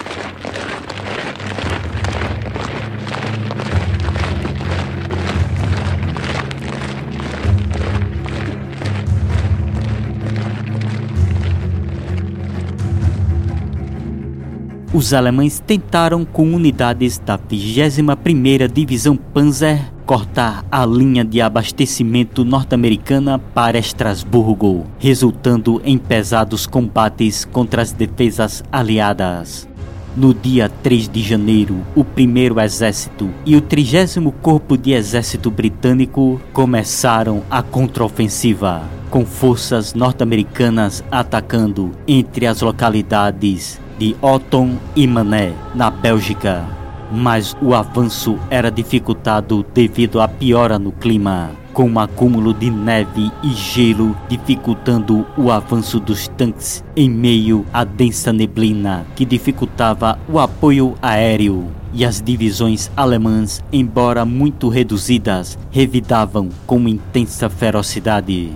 Os 14.92 15.12
alemães 15.12 15.62
tentaram 15.64 16.24
com 16.24 16.54
unidades 16.54 17.18
da 17.18 17.38
21ª 17.38 18.70
Divisão 18.72 19.16
Panzer 19.16 19.78
cortar 20.06 20.64
a 20.72 20.86
linha 20.86 21.22
de 21.22 21.42
abastecimento 21.42 22.42
norte-americana 22.42 23.38
para 23.38 23.76
Estrasburgo, 23.78 24.86
resultando 24.98 25.82
em 25.84 25.98
pesados 25.98 26.66
combates 26.66 27.44
contra 27.44 27.82
as 27.82 27.92
defesas 27.92 28.64
aliadas. 28.72 29.68
No 30.16 30.32
dia 30.32 30.70
3 30.82 31.10
de 31.10 31.20
janeiro, 31.20 31.84
o 31.94 32.00
1 32.00 32.58
Exército 32.60 33.28
e 33.44 33.54
o 33.54 33.60
30 33.60 34.32
Corpo 34.40 34.78
de 34.78 34.92
Exército 34.92 35.50
Britânico 35.50 36.40
começaram 36.54 37.42
a 37.50 37.62
contraofensiva, 37.62 38.82
com 39.10 39.26
forças 39.26 39.92
norte-americanas 39.92 41.04
atacando 41.10 41.92
entre 42.06 42.46
as 42.46 42.62
localidades 42.62 43.78
de 43.98 44.16
Otton 44.22 44.76
e 44.94 45.06
Mané, 45.06 45.52
na 45.74 45.90
Bélgica. 45.90 46.64
Mas 47.10 47.56
o 47.60 47.74
avanço 47.74 48.38
era 48.50 48.70
dificultado 48.70 49.64
devido 49.74 50.20
à 50.20 50.28
piora 50.28 50.78
no 50.78 50.92
clima, 50.92 51.50
com 51.72 51.88
um 51.88 51.98
acúmulo 51.98 52.52
de 52.52 52.70
neve 52.70 53.30
e 53.42 53.50
gelo 53.50 54.16
dificultando 54.28 55.26
o 55.36 55.50
avanço 55.50 55.98
dos 55.98 56.28
tanques 56.28 56.84
em 56.94 57.08
meio 57.08 57.64
à 57.72 57.84
densa 57.84 58.32
neblina 58.32 59.06
que 59.16 59.24
dificultava 59.24 60.18
o 60.28 60.38
apoio 60.38 60.94
aéreo. 61.00 61.68
E 61.94 62.04
as 62.04 62.20
divisões 62.20 62.90
alemãs, 62.94 63.64
embora 63.72 64.24
muito 64.24 64.68
reduzidas, 64.68 65.58
revidavam 65.70 66.50
com 66.66 66.86
intensa 66.86 67.48
ferocidade. 67.48 68.52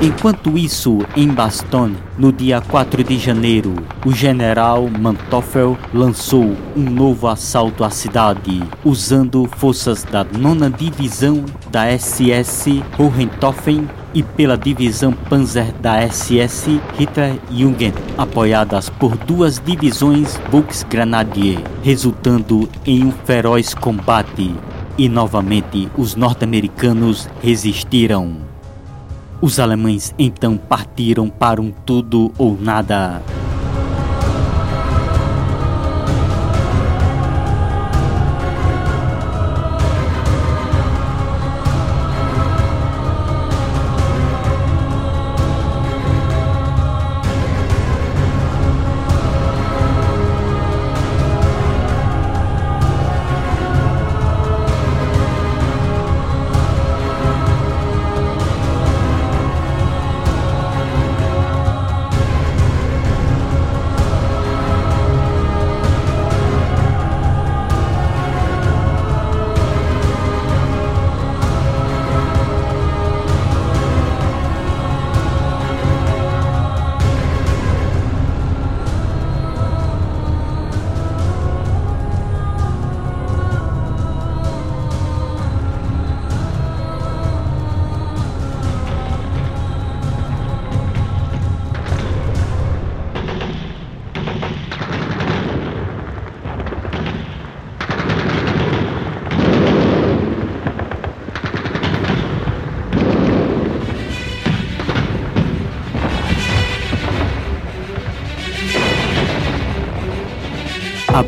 Enquanto 0.00 0.56
isso, 0.56 1.00
em 1.16 1.26
Bastogne, 1.26 1.96
no 2.16 2.32
dia 2.32 2.60
4 2.60 3.02
de 3.02 3.18
janeiro, 3.18 3.74
o 4.06 4.12
general 4.12 4.88
Mantoffel 4.88 5.76
lançou 5.92 6.56
um 6.76 6.82
novo 6.88 7.26
assalto 7.26 7.82
à 7.82 7.90
cidade, 7.90 8.62
usando 8.84 9.50
forças 9.56 10.04
da 10.04 10.22
9 10.22 10.70
Divisão 10.70 11.44
da 11.72 11.86
SS 11.98 12.80
Hohenstaufen 12.96 13.88
e 14.14 14.22
pela 14.22 14.56
divisão 14.56 15.12
Panzer 15.12 15.72
da 15.80 16.00
SS 16.08 16.80
Hitlerjugend, 16.96 17.94
apoiadas 18.16 18.88
por 18.88 19.16
duas 19.16 19.58
divisões 19.58 20.40
Volksgrenadier, 20.48 21.58
resultando 21.82 22.68
em 22.86 23.04
um 23.04 23.10
feroz 23.10 23.74
combate. 23.74 24.54
E 24.96 25.08
novamente 25.08 25.88
os 25.96 26.14
norte-americanos 26.14 27.28
resistiram. 27.42 28.47
Os 29.40 29.60
alemães 29.60 30.12
então 30.18 30.56
partiram 30.56 31.28
para 31.28 31.62
um 31.62 31.70
tudo 31.70 32.32
ou 32.36 32.58
nada. 32.60 33.22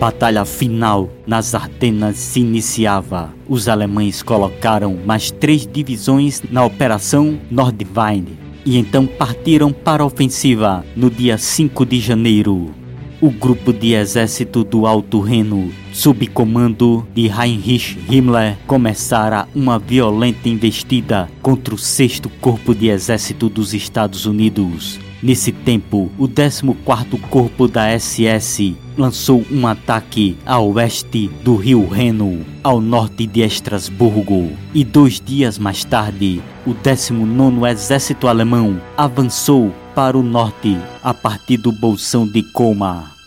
Batalha 0.01 0.47
final 0.47 1.11
nas 1.27 1.55
Ardenas 1.55 2.17
se 2.17 2.41
iniciava. 2.41 3.35
Os 3.47 3.69
alemães 3.69 4.23
colocaram 4.23 4.99
mais 5.05 5.31
três 5.31 5.67
divisões 5.67 6.43
na 6.51 6.65
Operação 6.65 7.39
Nordwein 7.51 8.27
e 8.65 8.79
então 8.79 9.07
partiram 9.07 9.75
para 9.75 10.03
a 10.03 10.07
ofensiva 10.07 10.83
no 10.97 11.11
dia 11.11 11.37
5 11.37 11.85
de 11.85 12.01
janeiro. 12.01 12.75
O 13.21 13.31
grupo 13.31 13.75
de 13.75 13.93
exército 13.93 14.65
do 14.65 14.87
Alto 14.87 15.21
Reno, 15.21 15.71
sob 15.93 16.27
comando 16.29 17.07
de 17.15 17.27
Heinrich 17.27 17.99
Himmler, 18.09 18.57
começara 18.67 19.47
uma 19.55 19.79
violenta 19.79 20.49
investida 20.49 21.29
contra 21.43 21.75
o 21.75 21.79
6 21.79 22.23
Corpo 22.41 22.75
de 22.75 22.89
Exército 22.89 23.51
dos 23.51 23.75
Estados 23.75 24.25
Unidos. 24.25 24.99
Nesse 25.23 25.53
tempo, 25.53 26.11
o 26.19 26.27
14º 26.27 27.21
Corpo 27.29 27.69
da 27.69 27.99
SS 27.99 28.75
lançou 28.97 29.45
um 29.51 29.67
ataque 29.67 30.37
a 30.47 30.59
oeste 30.59 31.31
do 31.45 31.57
rio 31.57 31.87
Reno, 31.87 32.45
ao 32.65 32.81
norte 32.81 33.27
de 33.27 33.41
Estrasburgo, 33.41 34.51
e 34.73 34.83
dois 34.83 35.21
dias 35.21 35.59
mais 35.59 35.85
tarde, 35.85 36.41
o 36.67 36.75
19º 36.75 37.71
Exército 37.71 38.29
Alemão 38.29 38.81
avançou 38.97 39.75
para 39.95 40.17
o 40.17 40.23
norte 40.23 40.79
a 41.03 41.13
partir 41.13 41.59
do 41.59 41.71
Bolsão 41.71 42.27
de 42.27 42.43
Colmar 42.43 43.20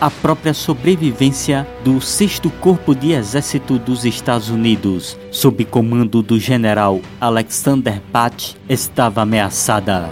a 0.00 0.10
própria 0.10 0.52
sobrevivência 0.52 1.66
do 1.82 2.00
6 2.00 2.42
Corpo 2.60 2.94
de 2.94 3.12
Exército 3.12 3.78
dos 3.78 4.04
Estados 4.04 4.50
Unidos, 4.50 5.18
sob 5.30 5.64
comando 5.64 6.22
do 6.22 6.38
general 6.38 7.00
Alexander 7.20 8.00
Patch, 8.12 8.54
estava 8.68 9.22
ameaçada. 9.22 10.10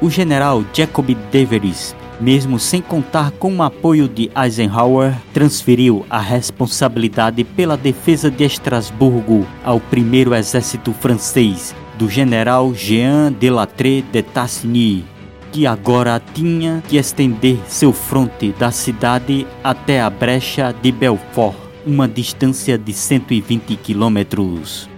O 0.00 0.08
general 0.08 0.64
Jacob 0.72 1.14
Deveris, 1.30 1.94
mesmo 2.18 2.58
sem 2.58 2.80
contar 2.80 3.30
com 3.32 3.56
o 3.56 3.62
apoio 3.62 4.08
de 4.08 4.30
Eisenhower, 4.34 5.14
transferiu 5.34 6.06
a 6.08 6.18
responsabilidade 6.18 7.44
pela 7.44 7.76
defesa 7.76 8.30
de 8.30 8.44
Estrasburgo 8.44 9.46
ao 9.62 9.78
primeiro 9.78 10.34
exército 10.34 10.92
francês, 10.94 11.74
do 11.98 12.08
general 12.08 12.74
Jean 12.74 13.30
Delattre 13.30 14.00
de 14.00 14.22
Tassigny, 14.22 15.04
que 15.52 15.66
agora 15.66 16.22
tinha 16.34 16.82
que 16.88 16.96
estender 16.96 17.58
seu 17.66 17.92
fronte 17.92 18.52
da 18.58 18.70
cidade 18.70 19.46
até 19.62 20.00
a 20.00 20.08
brecha 20.08 20.74
de 20.82 20.92
Belfort, 20.92 21.56
uma 21.86 22.08
distância 22.08 22.78
de 22.78 22.92
120 22.92 23.76
quilômetros. 23.76 24.88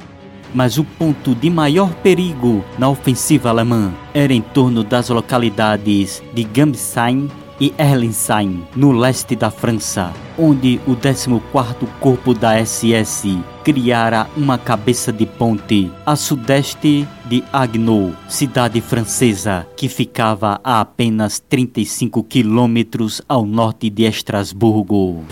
Mas 0.55 0.76
o 0.76 0.84
ponto 0.84 1.34
de 1.34 1.48
maior 1.48 1.94
perigo 1.94 2.64
na 2.78 2.88
ofensiva 2.88 3.48
alemã 3.48 3.92
era 4.12 4.34
em 4.34 4.42
torno 4.42 4.84
das 4.84 5.09
localidades 5.09 6.22
de 6.34 6.44
Gambsheim 6.44 7.30
e 7.61 7.72
Erlensheim, 7.78 8.64
no 8.74 8.92
leste 8.92 9.36
da 9.36 9.50
França, 9.50 10.12
onde 10.38 10.80
o 10.86 10.96
14º 10.96 11.86
Corpo 12.00 12.34
da 12.34 12.64
SS 12.64 13.38
criara 13.62 14.26
uma 14.36 14.59
cabeça 14.59 15.12
de 15.12 15.26
ponte 15.26 15.90
a 16.05 16.16
sudeste 16.16 17.07
de 17.26 17.44
Agno, 17.53 18.14
cidade 18.28 18.80
francesa 18.80 19.66
que 19.76 19.88
ficava 19.88 20.61
a 20.64 20.80
apenas 20.80 21.38
35 21.38 22.24
quilômetros 22.24 23.22
ao 23.28 23.46
norte 23.46 23.88
de 23.88 24.05
Estrasburgo. 24.05 25.24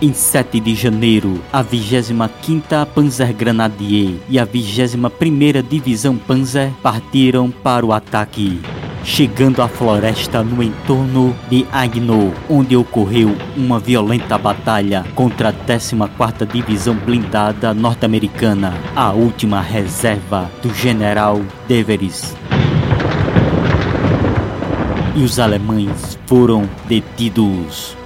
Em 0.00 0.12
7 0.12 0.58
de 0.58 0.74
janeiro, 0.74 1.40
a 1.52 1.62
25ª 1.62 2.84
Panzergrenadier 2.86 4.16
e 4.28 4.36
a 4.36 4.44
21ª 4.44 5.62
Divisão 5.62 6.16
Panzer 6.16 6.72
partiram 6.82 7.52
para 7.52 7.86
o 7.86 7.92
ataque 7.92 8.60
chegando 9.04 9.62
à 9.62 9.68
floresta 9.68 10.42
no 10.42 10.62
entorno 10.62 11.36
de 11.48 11.66
Agno, 11.72 12.32
onde 12.48 12.76
ocorreu 12.76 13.36
uma 13.56 13.78
violenta 13.78 14.38
batalha 14.38 15.04
contra 15.14 15.48
a 15.48 15.52
14ª 15.52 16.46
Divisão 16.46 16.94
Blindada 16.94 17.74
Norte-Americana, 17.74 18.74
a 18.94 19.12
última 19.12 19.60
reserva 19.60 20.50
do 20.62 20.72
general 20.74 21.40
Deveris. 21.66 22.34
E 25.14 25.22
os 25.22 25.38
alemães 25.38 26.18
foram 26.26 26.68
detidos. 26.88 28.01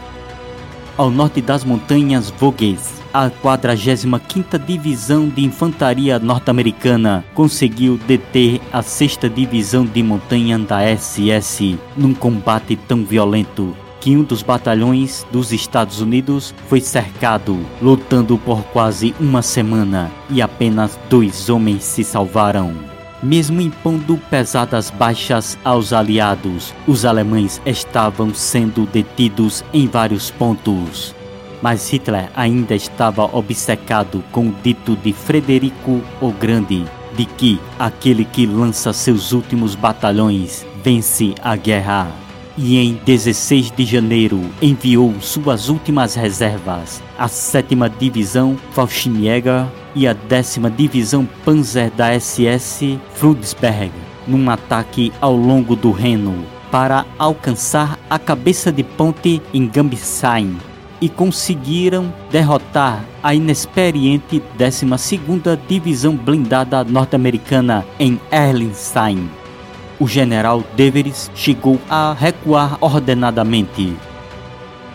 Ao 0.97 1.11
norte 1.11 1.41
das 1.41 1.65
montanhas 1.65 2.31
Vosges. 2.31 2.97
A 3.13 3.31
45ª 3.31 4.59
Divisão 4.59 5.29
de 5.29 5.43
Infantaria 5.45 6.19
Norte-Americana 6.19 7.25
conseguiu 7.35 7.97
deter 7.97 8.61
a 8.73 8.83
6 8.83 9.19
Divisão 9.35 9.87
de 9.87 10.03
Montanha 10.03 10.59
da 10.59 10.81
SS 10.97 11.79
num 11.97 12.13
combate 12.13 12.77
tão 12.77 13.05
violento 13.05 13.75
que 14.01 14.17
um 14.17 14.23
dos 14.23 14.43
batalhões 14.43 15.27
dos 15.33 15.53
Estados 15.53 16.01
Unidos 16.01 16.55
foi 16.69 16.81
cercado, 16.81 17.59
lutando 17.81 18.39
por 18.39 18.63
quase 18.65 19.15
uma 19.19 19.43
semana 19.43 20.13
e 20.31 20.41
apenas 20.43 20.99
dois 21.09 21.49
homens 21.49 21.83
se 21.83 22.05
salvaram. 22.05 22.96
Mesmo 23.23 23.61
impondo 23.61 24.19
pesadas 24.31 24.91
baixas 24.91 25.59
aos 25.65 25.93
aliados, 25.93 26.75
os 26.87 27.05
alemães 27.05 27.61
estavam 27.65 28.35
sendo 28.35 28.87
detidos 28.87 29.65
em 29.73 29.87
vários 29.87 30.31
pontos. 30.31 31.15
Mas 31.63 31.89
Hitler 31.91 32.31
ainda 32.37 32.75
estava 32.75 33.25
obcecado 33.25 34.23
com 34.31 34.49
o 34.49 34.55
dito 34.63 34.95
de 34.97 35.13
Frederico 35.13 36.03
o 36.21 36.31
Grande, 36.31 36.85
de 37.17 37.25
que 37.25 37.59
aquele 37.79 38.25
que 38.25 38.47
lança 38.47 38.93
seus 38.93 39.33
últimos 39.33 39.75
batalhões 39.75 40.67
vence 40.85 41.35
a 41.43 41.57
guerra 41.57 42.26
e 42.59 42.79
em 42.79 42.95
16 43.05 43.71
de 43.77 43.85
janeiro 43.85 44.41
enviou 44.63 45.15
suas 45.21 45.69
últimas 45.69 46.15
reservas, 46.15 47.03
a 47.19 47.29
7 47.29 47.75
Divisão 47.99 48.57
Fallschirmjäger 48.73 49.67
e 49.95 50.07
a 50.07 50.13
10 50.13 50.61
Divisão 50.77 51.29
Panzer 51.45 51.91
da 51.91 52.19
SS 52.19 52.99
Frudesberg, 53.15 53.93
num 54.27 54.49
ataque 54.51 55.13
ao 55.21 55.37
longo 55.37 55.77
do 55.77 55.93
Reno, 55.93 56.45
para 56.71 57.05
alcançar 57.19 57.99
a 58.09 58.19
cabeça 58.19 58.73
de 58.73 58.83
ponte 58.83 59.43
em 59.53 59.67
Gambsheim 59.67 60.57
e 61.01 61.09
conseguiram 61.09 62.13
derrotar 62.31 63.05
a 63.23 63.35
inexperiente 63.35 64.43
12ª 64.59 65.59
Divisão 65.69 66.17
Blindada 66.17 66.83
Norte-Americana 66.85 67.85
em 67.99 68.19
Erlenstein 68.33 69.29
o 69.99 70.07
general 70.07 70.63
Deveris 70.77 71.31
chegou 71.35 71.81
a 71.89 72.13
recuar 72.13 72.77
ordenadamente. 72.81 73.97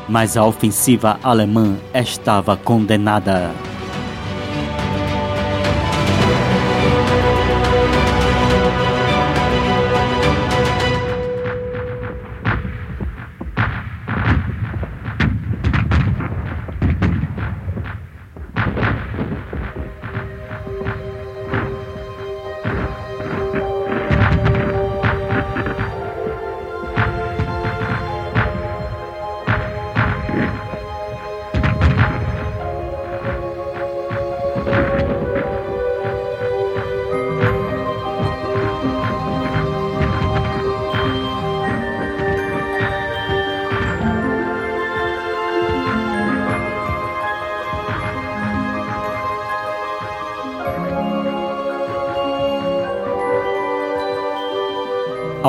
Mas 0.07 0.35
a 0.35 0.45
ofensiva 0.45 1.19
alemã 1.23 1.75
estava 1.93 2.57
condenada. 2.57 3.51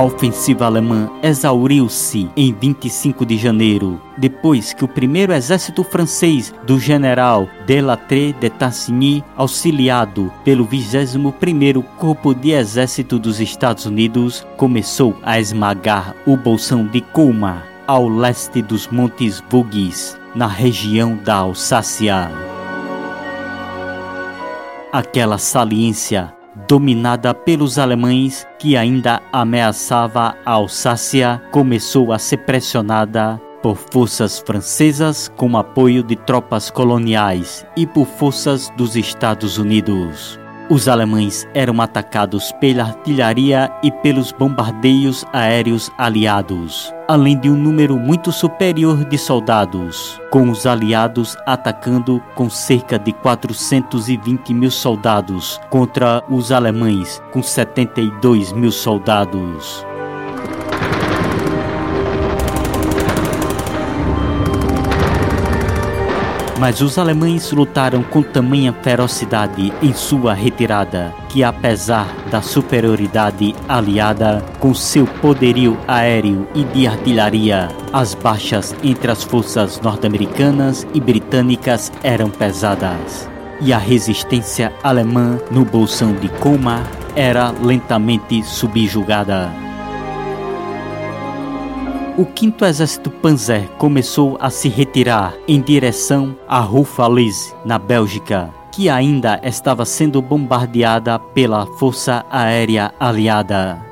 A 0.02 0.04
ofensiva 0.04 0.66
alemã 0.66 1.08
exauriu-se 1.22 2.28
em 2.36 2.52
25 2.52 3.24
de 3.24 3.36
janeiro, 3.38 4.02
depois 4.18 4.72
que 4.72 4.84
o 4.84 4.88
primeiro 4.88 5.32
exército 5.32 5.84
francês 5.84 6.52
do 6.66 6.76
general 6.76 7.48
Delattre 7.68 8.32
de 8.32 8.50
Tassigny, 8.50 9.22
auxiliado 9.36 10.32
pelo 10.44 10.66
21º 10.66 11.84
Corpo 12.00 12.34
de 12.34 12.50
Exército 12.50 13.16
dos 13.16 13.38
Estados 13.38 13.86
Unidos, 13.86 14.44
começou 14.56 15.16
a 15.22 15.38
esmagar 15.38 16.16
o 16.26 16.36
bolsão 16.36 16.84
de 16.84 17.00
Colmar, 17.00 17.64
ao 17.86 18.08
leste 18.08 18.60
dos 18.60 18.88
Montes 18.88 19.40
Vosges, 19.48 20.18
na 20.34 20.48
região 20.48 21.14
da 21.14 21.36
Alsácia. 21.36 22.28
Aquela 24.92 25.38
saliência 25.38 26.34
dominada 26.68 27.32
pelos 27.32 27.78
alemães 27.78 28.46
que 28.58 28.76
ainda 28.76 29.20
ameaçava 29.32 30.36
a 30.44 30.52
Alsácia, 30.52 31.42
começou 31.50 32.12
a 32.12 32.18
ser 32.18 32.38
pressionada 32.38 33.40
por 33.62 33.76
forças 33.76 34.40
francesas 34.40 35.30
com 35.36 35.56
apoio 35.56 36.02
de 36.02 36.16
tropas 36.16 36.70
coloniais 36.70 37.64
e 37.76 37.86
por 37.86 38.06
forças 38.06 38.70
dos 38.76 38.96
Estados 38.96 39.56
Unidos. 39.56 40.41
Os 40.70 40.88
alemães 40.88 41.46
eram 41.52 41.80
atacados 41.82 42.52
pela 42.52 42.84
artilharia 42.84 43.70
e 43.82 43.90
pelos 43.90 44.32
bombardeios 44.32 45.24
aéreos 45.32 45.90
aliados, 45.98 46.92
além 47.08 47.38
de 47.38 47.50
um 47.50 47.56
número 47.56 47.98
muito 47.98 48.32
superior 48.32 49.04
de 49.04 49.18
soldados, 49.18 50.20
com 50.30 50.48
os 50.48 50.64
aliados 50.64 51.36
atacando 51.44 52.22
com 52.34 52.48
cerca 52.48 52.98
de 52.98 53.12
420 53.12 54.54
mil 54.54 54.70
soldados 54.70 55.60
contra 55.68 56.22
os 56.30 56.50
alemães 56.50 57.20
com 57.32 57.42
72 57.42 58.52
mil 58.52 58.72
soldados. 58.72 59.84
Mas 66.62 66.80
os 66.80 66.96
alemães 66.96 67.50
lutaram 67.50 68.04
com 68.04 68.22
tamanha 68.22 68.72
ferocidade 68.72 69.72
em 69.82 69.92
sua 69.92 70.32
retirada, 70.32 71.12
que 71.28 71.42
apesar 71.42 72.06
da 72.30 72.40
superioridade 72.40 73.52
aliada, 73.68 74.44
com 74.60 74.72
seu 74.72 75.04
poderio 75.04 75.76
aéreo 75.88 76.46
e 76.54 76.62
de 76.62 76.86
artilharia, 76.86 77.68
as 77.92 78.14
baixas 78.14 78.76
entre 78.80 79.10
as 79.10 79.24
forças 79.24 79.80
norte-americanas 79.80 80.86
e 80.94 81.00
britânicas 81.00 81.90
eram 82.00 82.30
pesadas. 82.30 83.28
E 83.60 83.72
a 83.72 83.78
resistência 83.78 84.72
alemã 84.84 85.40
no 85.50 85.64
bolsão 85.64 86.12
de 86.12 86.28
Colmar 86.28 86.88
era 87.16 87.50
lentamente 87.50 88.40
subjugada. 88.44 89.50
O 92.14 92.26
5 92.26 92.62
Exército 92.66 93.10
Panzer 93.10 93.66
começou 93.78 94.36
a 94.38 94.50
se 94.50 94.68
retirar 94.68 95.34
em 95.48 95.62
direção 95.62 96.36
a 96.46 96.62
Houffalize, 96.62 97.54
na 97.64 97.78
Bélgica, 97.78 98.50
que 98.70 98.90
ainda 98.90 99.40
estava 99.42 99.86
sendo 99.86 100.20
bombardeada 100.20 101.18
pela 101.18 101.64
Força 101.78 102.22
Aérea 102.30 102.92
Aliada. 103.00 103.82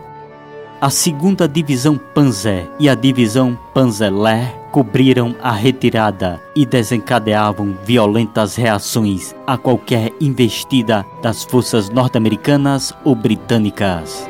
A 0.79 0.91
segunda 0.91 1.49
Divisão 1.49 1.99
Panzer 2.14 2.68
e 2.79 2.91
a 2.91 2.95
Divisão 2.95 3.59
Panzerlehr 3.73 4.55
cobriram 4.71 5.35
a 5.43 5.53
retirada 5.53 6.39
e 6.55 6.66
desencadeavam 6.66 7.75
violentas 7.87 8.55
reações 8.55 9.35
a 9.47 9.57
qualquer 9.57 10.12
investida 10.21 11.07
das 11.23 11.43
forças 11.43 11.89
norte-americanas 11.89 12.95
ou 13.03 13.14
britânicas 13.14 14.30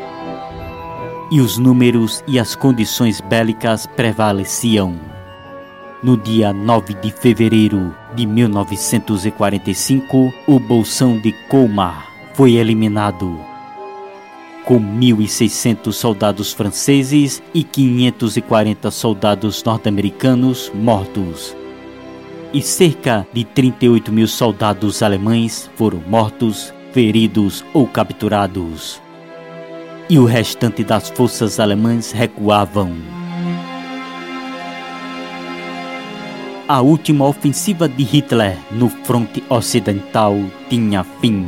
e 1.31 1.41
os 1.41 1.57
números 1.57 2.24
e 2.26 2.39
as 2.39 2.57
condições 2.57 3.20
bélicas 3.20 3.87
prevaleciam. 3.87 4.99
No 6.03 6.16
dia 6.16 6.53
9 6.53 6.95
de 6.95 7.12
fevereiro 7.12 7.95
de 8.14 8.26
1945, 8.26 10.33
o 10.47 10.59
Bolsão 10.59 11.18
de 11.18 11.33
Colmar 11.49 12.09
foi 12.35 12.55
eliminado, 12.55 13.39
com 14.64 14.81
1.600 14.81 15.93
soldados 15.93 16.53
franceses 16.53 17.43
e 17.55 17.62
540 17.62 18.91
soldados 18.91 19.62
norte-americanos 19.62 20.72
mortos. 20.74 21.57
E 22.53 22.61
cerca 22.61 23.24
de 23.33 23.45
38 23.45 24.11
mil 24.11 24.26
soldados 24.26 25.03
alemães 25.03 25.70
foram 25.76 26.03
mortos, 26.09 26.74
feridos 26.93 27.64
ou 27.72 27.87
capturados 27.87 29.01
e 30.11 30.18
o 30.18 30.24
restante 30.24 30.82
das 30.82 31.08
forças 31.08 31.61
alemãs 31.61 32.11
recuavam. 32.11 32.92
A 36.66 36.80
última 36.80 37.24
ofensiva 37.26 37.88
de 37.88 38.02
Hitler 38.02 38.58
no 38.72 38.88
fronte 38.88 39.42
ocidental 39.48 40.36
tinha 40.68 41.04
fim. 41.20 41.46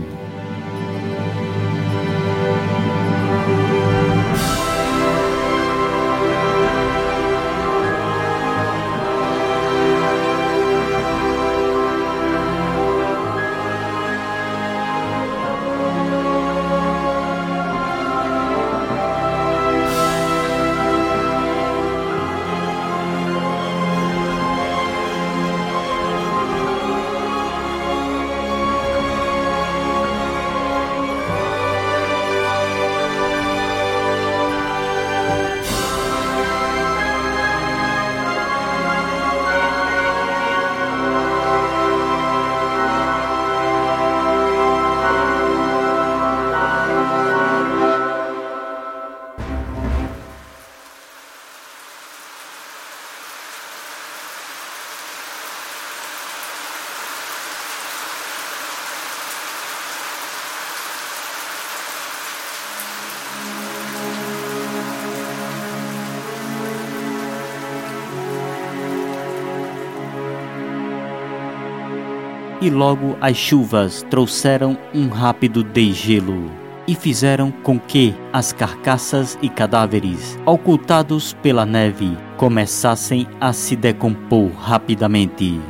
E 72.62 72.70
logo 72.70 73.16
as 73.20 73.36
chuvas 73.36 74.06
trouxeram 74.08 74.78
um 74.94 75.08
rápido 75.08 75.64
degelo 75.64 76.48
e 76.86 76.94
fizeram 76.94 77.50
com 77.50 77.78
que 77.78 78.14
as 78.32 78.52
carcaças 78.52 79.36
e 79.42 79.48
cadáveres, 79.48 80.38
ocultados 80.46 81.32
pela 81.42 81.66
neve, 81.66 82.16
começassem 82.36 83.26
a 83.40 83.52
se 83.52 83.74
decompor 83.74 84.50
rapidamente. 84.52 85.60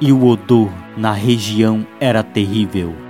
E 0.00 0.12
o 0.12 0.26
odor 0.26 0.70
na 0.96 1.12
região 1.12 1.86
era 2.00 2.22
terrível 2.22 3.04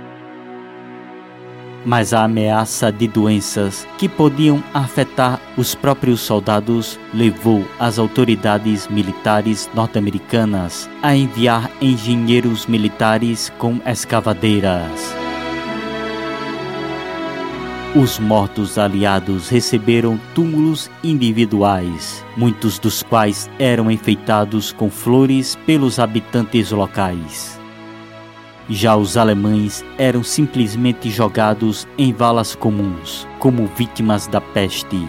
mas 1.85 2.13
a 2.13 2.23
ameaça 2.23 2.91
de 2.91 3.07
doenças 3.07 3.87
que 3.97 4.09
podiam 4.09 4.61
afetar 4.73 5.34
os 5.57 5.73
próprios 5.73 6.19
soldados 6.19 6.99
levou 7.13 7.65
as 7.79 7.97
autoridades 7.97 8.87
militares 8.87 9.69
norte-americanas 9.73 10.89
a 11.01 11.15
enviar 11.15 11.71
engenheiros 11.81 12.65
militares 12.65 13.51
com 13.57 13.79
escavadeiras. 13.85 15.15
Os 17.95 18.19
mortos 18.19 18.77
aliados 18.77 19.47
receberam 19.47 20.19
túmulos 20.33 20.91
individuais, 21.01 22.25
muitos 22.35 22.77
dos 22.77 23.01
quais 23.01 23.49
eram 23.57 23.89
enfeitados 23.89 24.73
com 24.73 24.89
flores 24.89 25.57
pelos 25.65 25.97
habitantes 25.97 26.71
locais. 26.71 27.57
Já 28.69 28.97
os 28.97 29.15
alemães 29.15 29.85
eram 29.97 30.23
simplesmente 30.23 31.09
jogados 31.09 31.87
em 31.97 32.11
valas 32.11 32.53
comuns, 32.53 33.25
como 33.39 33.65
vítimas 33.77 34.27
da 34.27 34.41
peste. 34.41 35.07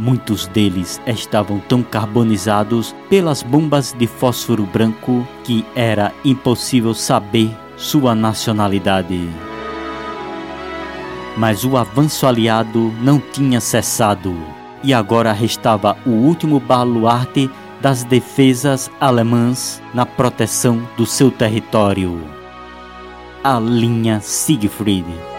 Muitos 0.00 0.46
deles 0.46 0.98
estavam 1.06 1.58
tão 1.58 1.82
carbonizados 1.82 2.94
pelas 3.10 3.42
bombas 3.42 3.92
de 3.92 4.06
fósforo 4.06 4.64
branco 4.64 5.28
que 5.44 5.62
era 5.74 6.10
impossível 6.24 6.94
saber 6.94 7.54
sua 7.76 8.14
nacionalidade. 8.14 9.28
Mas 11.36 11.64
o 11.66 11.76
avanço 11.76 12.26
aliado 12.26 12.90
não 13.02 13.20
tinha 13.20 13.60
cessado, 13.60 14.34
e 14.82 14.94
agora 14.94 15.32
restava 15.32 15.94
o 16.06 16.10
último 16.10 16.58
baluarte 16.58 17.50
das 17.82 18.02
defesas 18.02 18.90
alemãs 18.98 19.82
na 19.92 20.06
proteção 20.06 20.82
do 20.96 21.04
seu 21.04 21.30
território 21.30 22.40
a 23.42 23.58
linha 23.58 24.20
Siegfried. 24.20 25.29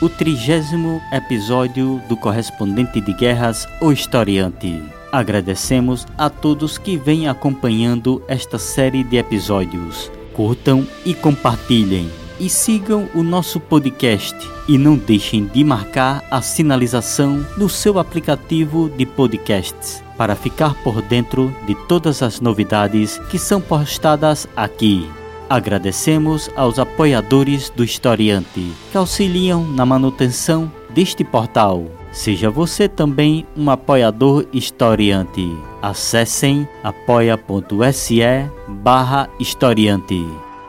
O 0.00 0.08
trigésimo 0.08 1.02
episódio 1.12 2.00
do 2.08 2.16
Correspondente 2.16 3.00
de 3.00 3.12
Guerras, 3.12 3.68
o 3.80 3.92
Historiante. 3.92 4.82
Agradecemos 5.12 6.06
a 6.16 6.30
todos 6.30 6.78
que 6.78 6.96
vêm 6.96 7.28
acompanhando 7.28 8.22
esta 8.26 8.58
série 8.58 9.04
de 9.04 9.18
episódios. 9.18 10.10
Curtam 10.32 10.86
e 11.04 11.12
compartilhem. 11.12 12.10
E 12.40 12.48
sigam 12.48 13.08
o 13.14 13.22
nosso 13.22 13.60
podcast. 13.60 14.36
E 14.66 14.78
não 14.78 14.96
deixem 14.96 15.46
de 15.46 15.62
marcar 15.62 16.22
a 16.30 16.40
sinalização 16.40 17.46
no 17.56 17.68
seu 17.68 17.98
aplicativo 17.98 18.90
de 18.90 19.04
podcasts 19.04 20.02
para 20.16 20.34
ficar 20.34 20.74
por 20.82 21.02
dentro 21.02 21.54
de 21.66 21.74
todas 21.86 22.22
as 22.22 22.40
novidades 22.40 23.18
que 23.30 23.38
são 23.38 23.60
postadas 23.60 24.48
aqui. 24.56 25.06
Agradecemos 25.48 26.50
aos 26.56 26.76
apoiadores 26.76 27.70
do 27.70 27.84
Historiante 27.84 28.72
que 28.90 28.98
auxiliam 28.98 29.64
na 29.64 29.86
manutenção 29.86 30.70
deste 30.90 31.22
portal. 31.22 31.84
Seja 32.10 32.50
você 32.50 32.88
também 32.88 33.46
um 33.56 33.70
apoiador 33.70 34.44
historiante. 34.52 35.56
Acessem 35.80 36.66
apoia.se 36.82 38.20
barra 38.66 39.28
historiante. 39.38 40.26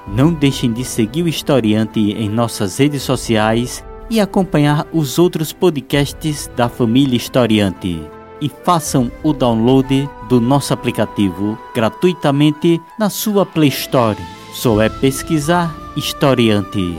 Não 0.07 0.32
deixem 0.32 0.71
de 0.71 0.84
seguir 0.84 1.23
o 1.23 1.28
Historiante 1.28 2.11
em 2.11 2.30
nossas 2.30 2.78
redes 2.78 3.01
sociais 3.01 3.84
e 4.11 4.19
acompanhar 4.19 4.86
os 4.93 5.17
outros 5.17 5.51
podcasts 5.51 6.51
da 6.55 6.69
família 6.69 7.17
Historiante. 7.17 7.99
E 8.39 8.47
façam 8.63 9.11
o 9.23 9.34
download 9.34 10.07
do 10.30 10.39
nosso 10.39 10.71
aplicativo 10.71 11.57
gratuitamente 11.73 12.80
na 12.99 13.09
sua 13.09 13.43
Play 13.43 13.69
Store 13.69 14.36
só 14.58 14.82
é 14.82 14.89
pesquisar 14.89 15.72
historiante. 15.95 16.97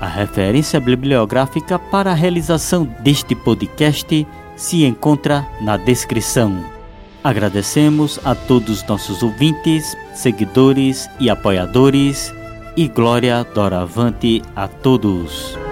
A 0.00 0.06
referência 0.06 0.78
bibliográfica 0.78 1.80
para 1.80 2.12
a 2.12 2.14
realização 2.14 2.84
deste 3.00 3.34
podcast 3.34 4.24
se 4.56 4.84
encontra 4.84 5.44
na 5.60 5.76
descrição. 5.76 6.64
Agradecemos 7.24 8.20
a 8.24 8.36
todos 8.36 8.86
nossos 8.86 9.20
ouvintes, 9.20 9.96
seguidores 10.14 11.10
e 11.18 11.28
apoiadores 11.28 12.32
e 12.76 12.86
glória 12.86 13.44
doravante 13.52 14.40
a 14.54 14.68
todos. 14.68 15.67